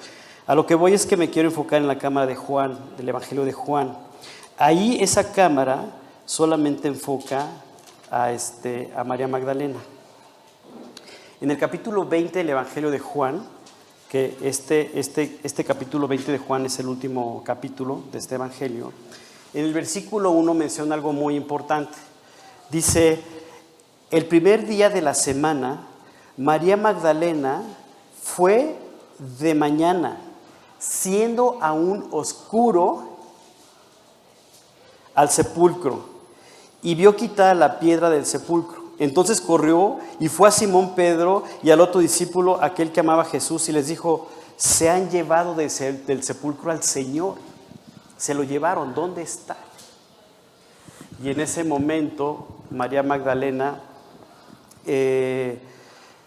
[0.47, 3.09] a lo que voy es que me quiero enfocar en la cámara de Juan, del
[3.09, 3.97] Evangelio de Juan.
[4.59, 5.85] Ahí esa cámara
[6.27, 7.47] solamente enfoca
[8.11, 9.79] a, este, a María Magdalena.
[11.41, 13.43] En el capítulo 20 del Evangelio de Juan,
[14.09, 18.93] que este, este, este capítulo 20 de Juan es el último capítulo de este Evangelio,
[19.55, 21.97] en el versículo 1 menciona algo muy importante.
[22.71, 23.21] Dice,
[24.11, 25.87] el primer día de la semana,
[26.37, 27.63] María Magdalena
[28.23, 28.77] fue
[29.39, 30.19] de mañana,
[30.81, 33.11] siendo aún oscuro,
[35.15, 36.01] al sepulcro
[36.83, 38.81] y vio quitar la piedra del sepulcro.
[38.99, 43.27] Entonces corrió y fue a Simón Pedro y al otro discípulo, aquel que amaba a
[43.27, 45.71] Jesús, y les dijo, se han llevado del
[46.23, 47.35] sepulcro al Señor.
[48.17, 49.57] Se lo llevaron, ¿dónde está?
[51.23, 53.81] Y en ese momento María Magdalena
[54.87, 55.59] eh,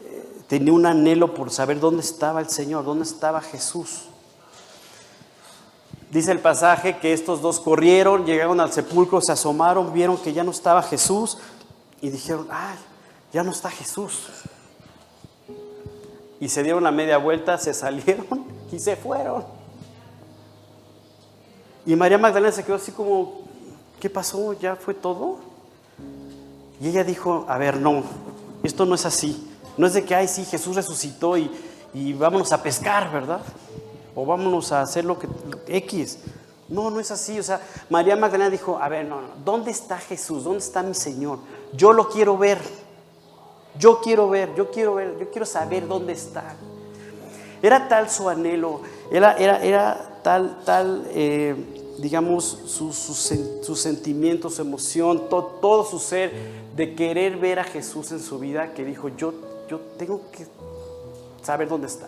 [0.02, 4.10] eh, tenía un anhelo por saber dónde estaba el Señor, dónde estaba Jesús.
[6.14, 10.44] Dice el pasaje que estos dos corrieron, llegaron al sepulcro, se asomaron, vieron que ya
[10.44, 11.40] no estaba Jesús
[12.02, 12.78] y dijeron, ay,
[13.34, 14.28] ya no está Jesús.
[16.40, 19.44] Y se dieron la media vuelta, se salieron y se fueron.
[21.84, 23.42] Y María Magdalena se quedó así como,
[24.00, 24.54] ¿qué pasó?
[24.54, 25.40] ¿Ya fue todo?
[26.80, 28.04] Y ella dijo, a ver, no,
[28.62, 29.52] esto no es así.
[29.78, 31.50] No es de que, ay, sí, Jesús resucitó y,
[31.92, 33.42] y vámonos a pescar, ¿verdad?
[34.16, 35.28] O vámonos a hacer lo que
[35.68, 36.20] X.
[36.70, 37.40] No, no es así.
[37.40, 40.44] O sea, María Magdalena dijo, a ver, no, no, ¿dónde está Jesús?
[40.44, 41.40] ¿Dónde está mi Señor?
[41.74, 42.60] Yo lo quiero ver.
[43.78, 46.56] Yo quiero ver, yo quiero ver, yo quiero saber dónde está.
[47.62, 51.56] Era tal su anhelo, era, era, era tal, tal, eh,
[51.98, 56.34] digamos, su, su, su, sentimiento, su emoción, todo, todo su ser
[56.76, 59.34] de querer ver a Jesús en su vida, que dijo, yo,
[59.68, 60.46] yo tengo que
[61.42, 62.08] saber dónde está.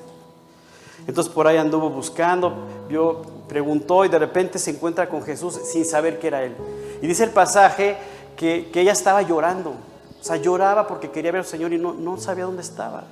[1.08, 2.54] Entonces por ahí anduvo buscando,
[2.88, 6.56] vio, preguntó y de repente se encuentra con Jesús sin saber que era él.
[7.02, 7.98] Y dice el pasaje
[8.36, 12.18] que, ella estaba llorando, o sea, lloraba porque quería ver al Señor y no, no
[12.18, 13.04] sabía dónde estaba.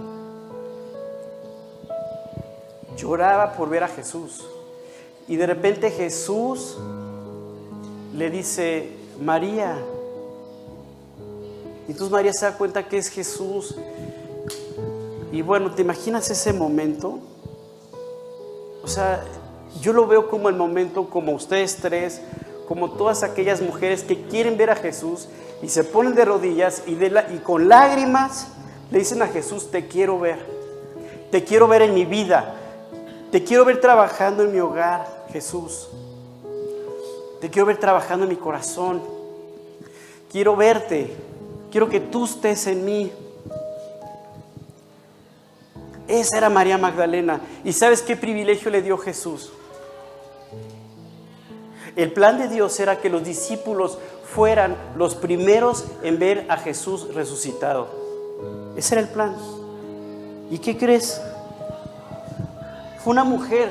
[2.98, 4.46] Lloraba por ver a Jesús.
[5.28, 6.78] Y de repente Jesús
[8.16, 9.78] le dice, María.
[11.88, 13.76] Y entonces María se da cuenta que es Jesús.
[15.32, 17.20] Y bueno, ¿te imaginas ese momento?
[18.84, 19.24] O sea,
[19.82, 22.22] yo lo veo como el momento, como ustedes tres,
[22.68, 25.28] como todas aquellas mujeres que quieren ver a Jesús
[25.62, 28.48] y se ponen de rodillas y, y con lágrimas
[28.92, 30.40] le dicen a Jesús, te quiero ver,
[31.32, 32.56] te quiero ver en mi vida,
[33.32, 35.88] te quiero ver trabajando en mi hogar, Jesús,
[37.42, 39.02] te quiero ver trabajando en mi corazón,
[40.32, 41.16] quiero verte,
[41.72, 43.12] quiero que tú estés en mí.
[46.08, 47.40] Esa era María Magdalena.
[47.64, 49.52] ¿Y sabes qué privilegio le dio Jesús?
[51.96, 53.98] El plan de Dios era que los discípulos
[54.34, 57.88] fueran los primeros en ver a Jesús resucitado.
[58.76, 59.36] Ese era el plan.
[60.50, 61.22] ¿Y qué crees?
[63.04, 63.70] Fue una mujer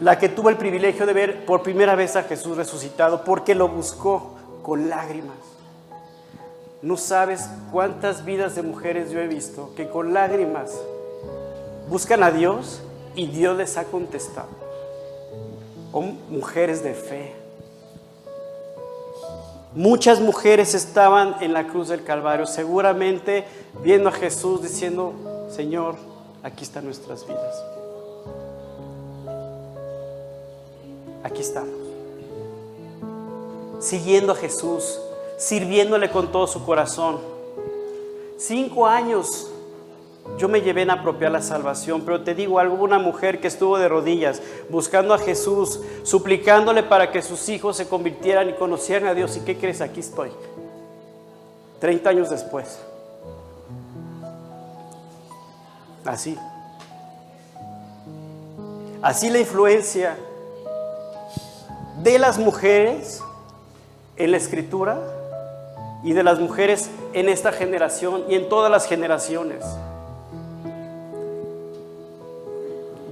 [0.00, 3.68] la que tuvo el privilegio de ver por primera vez a Jesús resucitado porque lo
[3.68, 5.49] buscó con lágrimas.
[6.82, 10.72] No sabes cuántas vidas de mujeres yo he visto que con lágrimas
[11.90, 12.80] buscan a Dios
[13.14, 14.48] y Dios les ha contestado.
[15.92, 17.34] O mujeres de fe.
[19.74, 23.44] Muchas mujeres estaban en la cruz del Calvario, seguramente
[23.82, 25.12] viendo a Jesús diciendo,
[25.54, 25.96] Señor,
[26.42, 27.62] aquí están nuestras vidas.
[31.22, 31.74] Aquí estamos.
[33.80, 34.98] Siguiendo a Jesús,
[35.40, 37.18] sirviéndole con todo su corazón.
[38.36, 39.50] Cinco años
[40.36, 43.78] yo me llevé en apropiar la salvación, pero te digo algo, una mujer que estuvo
[43.78, 49.14] de rodillas buscando a Jesús, suplicándole para que sus hijos se convirtieran y conocieran a
[49.14, 49.34] Dios.
[49.38, 49.80] ¿Y qué crees?
[49.80, 50.30] Aquí estoy.
[51.80, 52.78] Treinta años después.
[56.04, 56.36] Así.
[59.00, 60.18] Así la influencia
[62.02, 63.22] de las mujeres
[64.16, 65.19] en la escritura
[66.02, 69.64] y de las mujeres en esta generación y en todas las generaciones.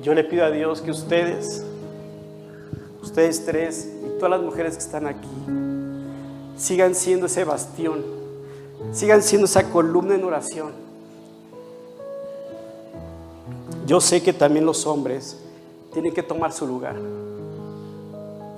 [0.03, 1.65] Yo le pido a Dios que ustedes,
[3.03, 5.29] ustedes tres y todas las mujeres que están aquí,
[6.57, 8.05] sigan siendo ese bastión,
[8.93, 10.89] sigan siendo esa columna en oración.
[13.89, 15.39] yo sé que también los hombres
[15.95, 16.97] tienen que tomar su lugar.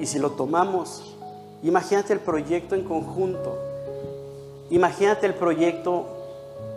[0.01, 1.17] Y si lo tomamos,
[1.63, 3.70] imagínate el proyecto en conjunto.
[4.71, 6.07] Imagínate el proyecto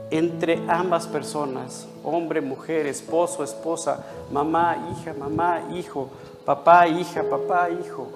[0.09, 6.09] entre ambas personas, hombre, mujer, esposo, esposa, mamá, hija, mamá, hijo,
[6.45, 8.07] papá, hija, papá, hijo,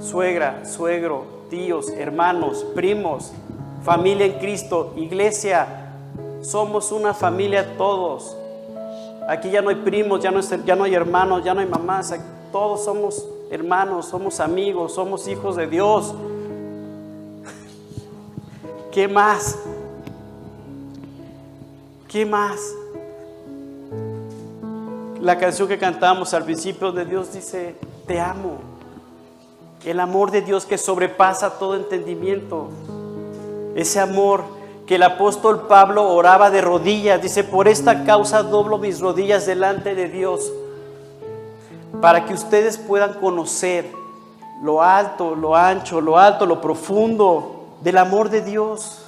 [0.00, 3.32] suegra, suegro, tíos, hermanos, primos,
[3.82, 5.92] familia en Cristo, iglesia.
[6.42, 8.36] Somos una familia todos.
[9.28, 12.14] Aquí ya no hay primos, ya no, ya no hay hermanos, ya no hay mamás.
[12.50, 16.14] Todos somos hermanos, somos amigos, somos hijos de Dios.
[18.92, 19.56] ¿Qué más?
[22.08, 22.58] ¿Qué más?
[25.20, 27.76] La canción que cantamos al principio de Dios dice,
[28.08, 28.58] te amo.
[29.84, 32.68] El amor de Dios que sobrepasa todo entendimiento.
[33.76, 34.42] Ese amor
[34.86, 37.22] que el apóstol Pablo oraba de rodillas.
[37.22, 40.52] Dice, por esta causa doblo mis rodillas delante de Dios.
[42.00, 43.88] Para que ustedes puedan conocer
[44.64, 49.04] lo alto, lo ancho, lo alto, lo profundo del amor de Dios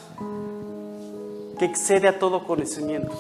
[1.59, 3.13] que excede a todo conocimiento.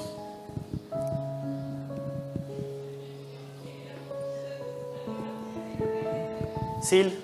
[6.82, 7.14] Sil,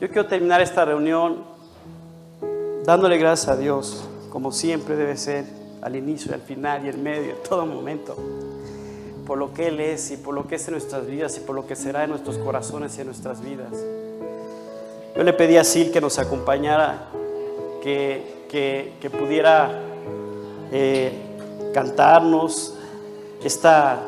[0.00, 1.44] yo quiero terminar esta reunión
[2.84, 5.44] dándole gracias a Dios, como siempre debe ser,
[5.82, 8.16] al inicio al final y en medio, en todo momento,
[9.26, 11.56] por lo que Él es y por lo que es en nuestras vidas y por
[11.56, 13.72] lo que será en nuestros corazones y en nuestras vidas.
[15.14, 17.10] Yo le pedí a Sil que nos acompañara
[17.82, 19.70] que, pudiera
[20.70, 21.12] eh,
[21.74, 22.74] cantarnos
[23.44, 24.00] esta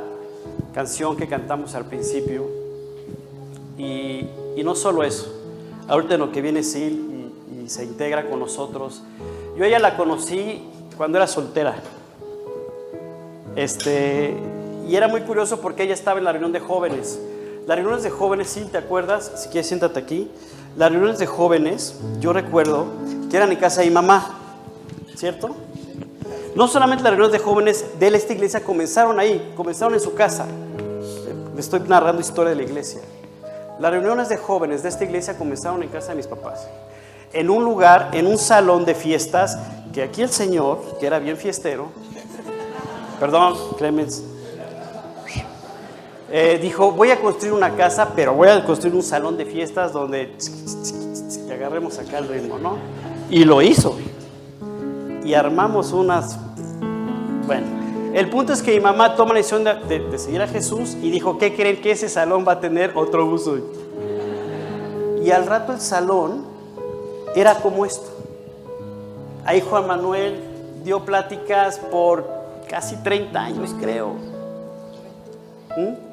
[0.72, 2.48] canción que cantamos al principio.
[3.76, 4.28] Y,
[4.64, 5.30] no solo eso,
[5.88, 6.94] ahorita en lo que viene Sil
[7.52, 9.02] y, y se integra con nosotros.
[9.58, 10.62] Yo ella la conocí
[10.96, 11.74] cuando era soltera.
[13.56, 14.34] Este,
[14.88, 17.20] y era muy curioso porque ella estaba en la reunión de jóvenes.
[17.66, 19.32] Las reuniones de jóvenes, Sil, ¿te acuerdas?
[19.36, 20.30] Si quieres, siéntate aquí.
[20.76, 22.86] Las reuniones de jóvenes, yo recuerdo
[23.30, 24.38] que eran en casa de mamá,
[25.14, 25.54] ¿cierto?
[26.56, 30.46] No solamente las reuniones de jóvenes de esta iglesia comenzaron ahí, comenzaron en su casa.
[31.54, 33.00] Le estoy narrando historia de la iglesia.
[33.78, 36.66] Las reuniones de jóvenes de esta iglesia comenzaron en casa de mis papás.
[37.32, 39.58] En un lugar, en un salón de fiestas,
[39.92, 41.86] que aquí el señor, que era bien fiestero,
[43.20, 44.24] perdón, Clemens,
[46.36, 49.92] eh, dijo, voy a construir una casa, pero voy a construir un salón de fiestas
[49.92, 50.34] donde
[51.48, 52.76] agarremos acá el ritmo, ¿no?
[53.30, 53.96] Y lo hizo.
[55.24, 56.36] Y armamos unas...
[57.46, 57.68] Bueno,
[58.14, 61.38] el punto es que mi mamá toma la decisión de, seguir a Jesús y dijo,
[61.38, 63.56] ¿qué creen que ese salón va a tener otro uso?
[65.22, 66.46] Y al rato el salón
[67.36, 68.10] era como esto.
[69.44, 70.40] Ahí Juan Manuel
[70.82, 72.28] dio pláticas por
[72.68, 74.14] casi 30 años, creo.
[75.76, 76.03] ¿Mm?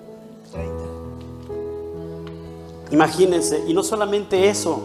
[2.91, 4.81] Imagínense, y no solamente eso,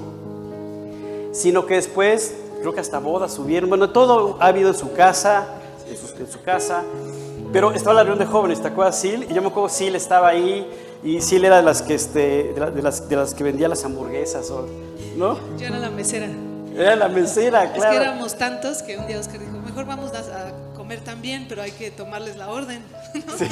[1.32, 5.46] sino que después, creo que hasta bodas subieron, bueno, todo ha habido en su casa,
[6.18, 6.82] en su, casa,
[7.52, 9.26] pero estaba la reunión de jóvenes, ¿te acuerdas, Sil?
[9.28, 10.66] Y yo me acuerdo, Sil estaba ahí,
[11.02, 14.52] y Sil era de las que, este, de, las, de las que vendía las hamburguesas,
[15.16, 15.38] ¿no?
[15.58, 16.28] Yo era la mesera.
[16.76, 17.92] Era la mesera, claro.
[17.92, 21.62] Es que éramos tantos que un día Oscar dijo, mejor vamos a comer también, pero
[21.62, 22.82] hay que tomarles la orden,
[23.38, 23.46] Sí.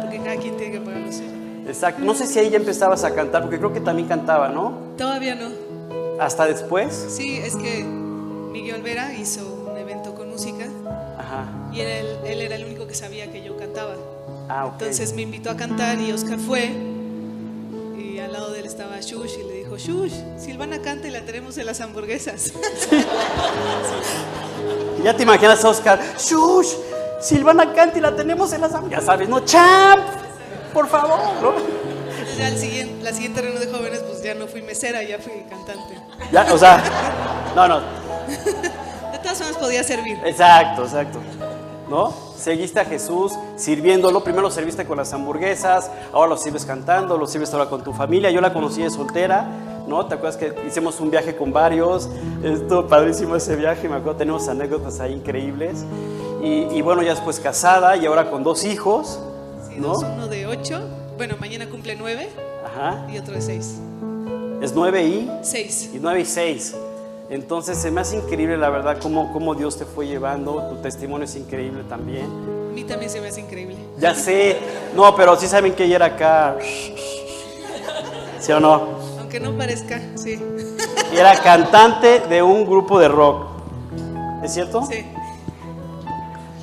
[0.00, 1.49] Porque cada quien tiene que pagar lo suyo.
[1.70, 2.02] Exacto.
[2.04, 4.72] No sé si ahí ya empezabas a cantar, porque creo que también cantaba, ¿no?
[4.98, 5.50] Todavía no.
[6.18, 7.06] ¿Hasta después?
[7.08, 10.66] Sí, es que Miguel Olvera hizo un evento con música.
[11.16, 11.46] Ajá.
[11.72, 13.94] Y él, él era el único que sabía que yo cantaba.
[14.48, 14.72] Ah, ok.
[14.80, 16.72] Entonces me invitó a cantar y Oscar fue.
[17.96, 21.24] Y al lado de él estaba Shush y le dijo, Shush, Silvana canta y la
[21.24, 22.52] tenemos en las hamburguesas.
[25.04, 26.74] ya te imaginas Oscar, Shush,
[27.20, 29.04] Silvana canta y la tenemos en las hamburguesas.
[29.04, 29.44] Ya sabes, ¿no?
[29.44, 30.29] Champ
[30.72, 31.52] por favor, ¿no?
[32.38, 35.44] Ya el siguiente, la siguiente reunión de jóvenes, pues ya no fui mesera, ya fui
[35.48, 35.98] cantante.
[36.32, 36.82] Ya, o sea,
[37.54, 37.80] no, no.
[37.80, 40.18] De todas formas podía servir.
[40.24, 41.18] Exacto, exacto.
[41.88, 42.14] ¿No?
[42.38, 44.22] Seguiste a Jesús sirviéndolo.
[44.22, 47.92] Primero lo serviste con las hamburguesas, ahora lo sirves cantando, lo sirves ahora con tu
[47.92, 48.30] familia.
[48.30, 49.46] Yo la conocí de soltera,
[49.86, 50.06] ¿no?
[50.06, 52.08] ¿Te acuerdas que hicimos un viaje con varios?
[52.42, 55.84] Estuvo padrísimo ese viaje, me acuerdo, tenemos anécdotas ahí increíbles.
[56.42, 59.18] Y, y bueno, ya después casada y ahora con dos hijos,
[59.78, 60.80] uno de 8,
[61.16, 62.28] bueno, mañana cumple 9
[63.12, 63.74] y otro de 6.
[64.62, 65.30] ¿Es 9 y?
[65.42, 65.90] 6.
[65.94, 66.76] Y 9 y 6.
[67.30, 71.24] Entonces se me hace increíble la verdad cómo, cómo Dios te fue llevando, tu testimonio
[71.24, 72.26] es increíble también.
[72.26, 73.76] A mí también se me hace increíble.
[73.98, 74.58] Ya sé,
[74.94, 76.56] no, pero sí saben que ella era acá.
[78.40, 78.88] ¿Sí o no?
[79.18, 80.40] Aunque no parezca, sí.
[81.12, 83.46] Y era cantante de un grupo de rock.
[84.42, 84.84] ¿Es cierto?
[84.86, 85.04] Sí.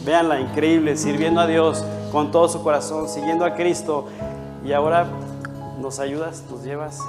[0.03, 4.08] Veanla, increíble, sirviendo a Dios con todo su corazón, siguiendo a Cristo.
[4.66, 5.08] Y ahora
[5.80, 6.99] nos ayudas, nos llevas.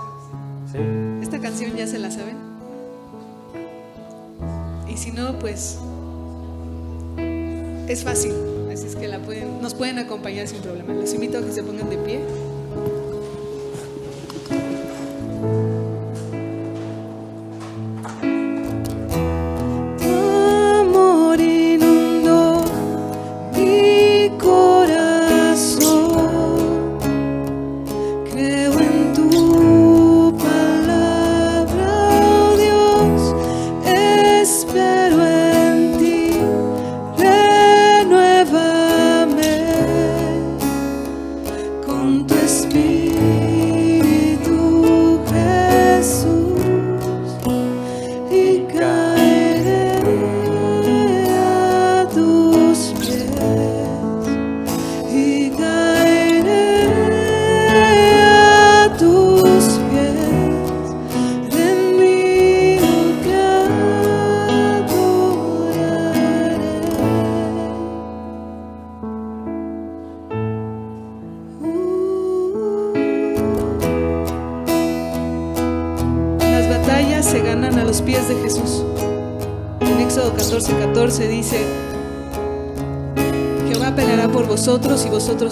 [1.23, 2.37] Esta canción ya se la saben.
[4.89, 5.79] Y si no, pues
[7.89, 8.33] es fácil.
[8.73, 10.93] Así es que la pueden, nos pueden acompañar sin problema.
[10.93, 12.21] Los invito a que se pongan de pie.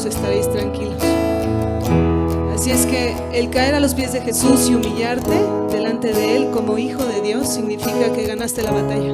[0.08, 1.02] Estaréis tranquilos.
[2.54, 5.30] Así es que el caer a los pies de Jesús y humillarte
[5.70, 9.05] delante de Él como hijo de Dios significa que ganaste la batalla.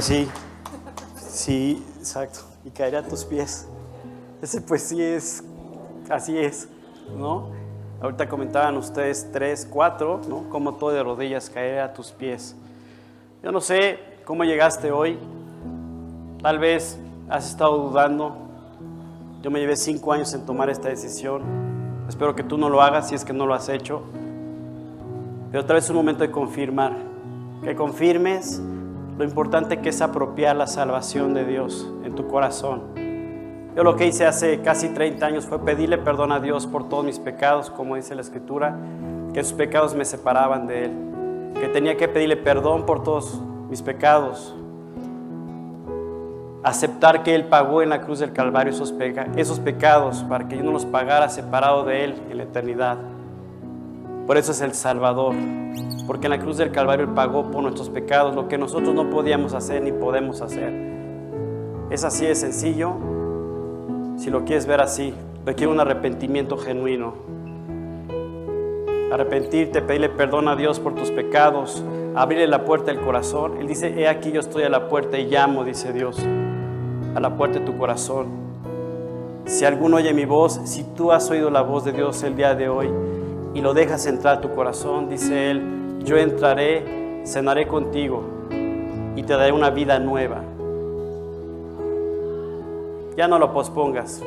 [0.00, 0.26] Pues sí,
[1.18, 3.68] sí, exacto, y caeré a tus pies.
[4.40, 5.44] Ese pues sí es,
[6.08, 6.70] así es,
[7.18, 7.50] ¿no?
[8.00, 10.48] Ahorita comentaban ustedes tres, cuatro, ¿no?
[10.48, 12.56] Como todo de rodillas caeré a tus pies.
[13.42, 15.18] Yo no sé cómo llegaste hoy,
[16.40, 16.98] tal vez
[17.28, 18.38] has estado dudando.
[19.42, 21.42] Yo me llevé cinco años en tomar esta decisión.
[22.08, 24.00] Espero que tú no lo hagas si es que no lo has hecho.
[25.52, 26.96] Pero tal vez es un momento de confirmar,
[27.62, 28.62] que confirmes
[29.20, 32.80] lo importante que es apropiar la salvación de Dios en tu corazón.
[33.76, 37.04] Yo lo que hice hace casi 30 años fue pedirle perdón a Dios por todos
[37.04, 38.78] mis pecados, como dice la Escritura,
[39.34, 40.92] que sus pecados me separaban de Él,
[41.60, 44.54] que tenía que pedirle perdón por todos mis pecados,
[46.62, 48.94] aceptar que Él pagó en la cruz del Calvario esos,
[49.36, 52.96] esos pecados para que yo no los pagara separado de Él en la eternidad.
[54.26, 55.34] Por eso es el Salvador,
[56.10, 59.10] porque en la cruz del Calvario Él pagó por nuestros pecados lo que nosotros no
[59.10, 60.72] podíamos hacer ni podemos hacer.
[61.88, 62.94] Es así de sencillo.
[64.16, 65.14] Si lo quieres ver así,
[65.46, 67.14] requiere un arrepentimiento genuino.
[69.12, 71.84] Arrepentirte, pedirle perdón a Dios por tus pecados,
[72.16, 73.58] abrirle la puerta del corazón.
[73.60, 76.18] Él dice, he aquí yo estoy a la puerta y llamo, dice Dios,
[77.14, 78.26] a la puerta de tu corazón.
[79.44, 82.56] Si alguno oye mi voz, si tú has oído la voz de Dios el día
[82.56, 82.88] de hoy,
[83.54, 88.22] y lo dejas entrar a tu corazón, dice Él, yo entraré, cenaré contigo
[89.16, 90.42] y te daré una vida nueva.
[93.16, 94.22] Ya no lo pospongas.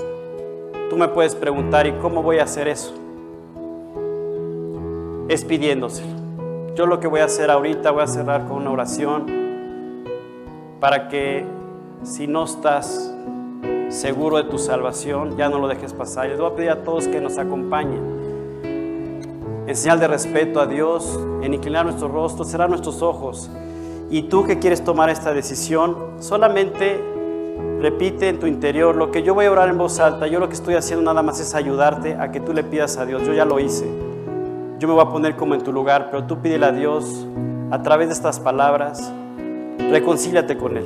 [0.90, 2.94] Tú me puedes preguntar, ¿y cómo voy a hacer eso?
[5.28, 6.14] Es pidiéndoselo.
[6.76, 9.26] Yo lo que voy a hacer ahorita, voy a cerrar con una oración
[10.80, 11.46] para que
[12.04, 13.14] si no estás
[13.90, 16.28] seguro de tu salvación, ya no lo dejes pasar.
[16.28, 18.23] Les voy a pedir a todos que nos acompañen
[19.66, 23.50] en señal de respeto a Dios, en inclinar nuestro rostro, cerrar nuestros ojos.
[24.10, 27.02] Y tú que quieres tomar esta decisión, solamente
[27.80, 30.28] repite en tu interior lo que yo voy a orar en voz alta.
[30.28, 33.06] Yo lo que estoy haciendo nada más es ayudarte a que tú le pidas a
[33.06, 33.24] Dios.
[33.26, 33.86] Yo ya lo hice.
[34.80, 37.26] Yo me voy a poner como en tu lugar, pero tú pídele a Dios
[37.72, 39.12] a través de estas palabras,
[39.90, 40.86] reconcíliate con Él.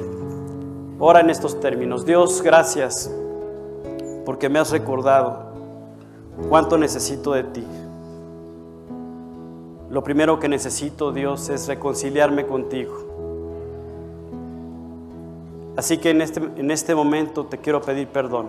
[0.99, 2.05] Ora en estos términos.
[2.05, 3.11] Dios, gracias
[4.25, 5.51] porque me has recordado
[6.49, 7.63] cuánto necesito de ti.
[9.89, 12.93] Lo primero que necesito, Dios, es reconciliarme contigo.
[15.77, 18.47] Así que en este, en este momento te quiero pedir perdón.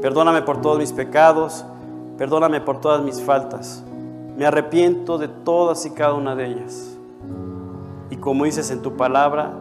[0.00, 1.64] Perdóname por todos mis pecados,
[2.18, 3.84] perdóname por todas mis faltas.
[4.36, 6.96] Me arrepiento de todas y cada una de ellas.
[8.10, 9.52] Y como dices en tu palabra,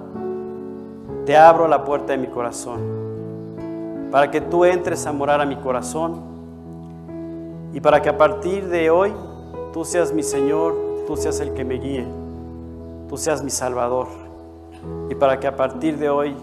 [1.26, 2.80] te abro la puerta de mi corazón
[4.12, 6.22] para que tú entres a morar a mi corazón
[7.74, 9.14] y para que a partir de hoy
[9.74, 10.76] tú seas mi Señor,
[11.08, 12.06] tú seas el que me guíe,
[13.10, 14.08] tú seas mi Salvador.
[15.10, 16.36] Y para que a partir de hoy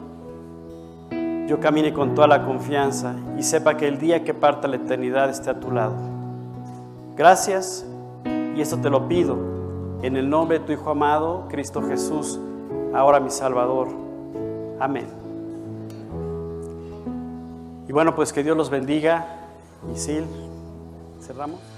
[1.48, 5.30] yo camine con toda la confianza y sepa que el día que parta la eternidad
[5.30, 5.94] esté a tu lado.
[7.16, 7.86] Gracias
[8.54, 9.36] y esto te lo pido
[10.02, 12.38] en el nombre de tu Hijo amado, Cristo Jesús,
[12.94, 13.88] ahora mi Salvador.
[14.78, 15.06] Amén.
[17.88, 19.26] Y bueno, pues que Dios los bendiga.
[19.92, 20.24] Isil,
[21.20, 21.77] cerramos.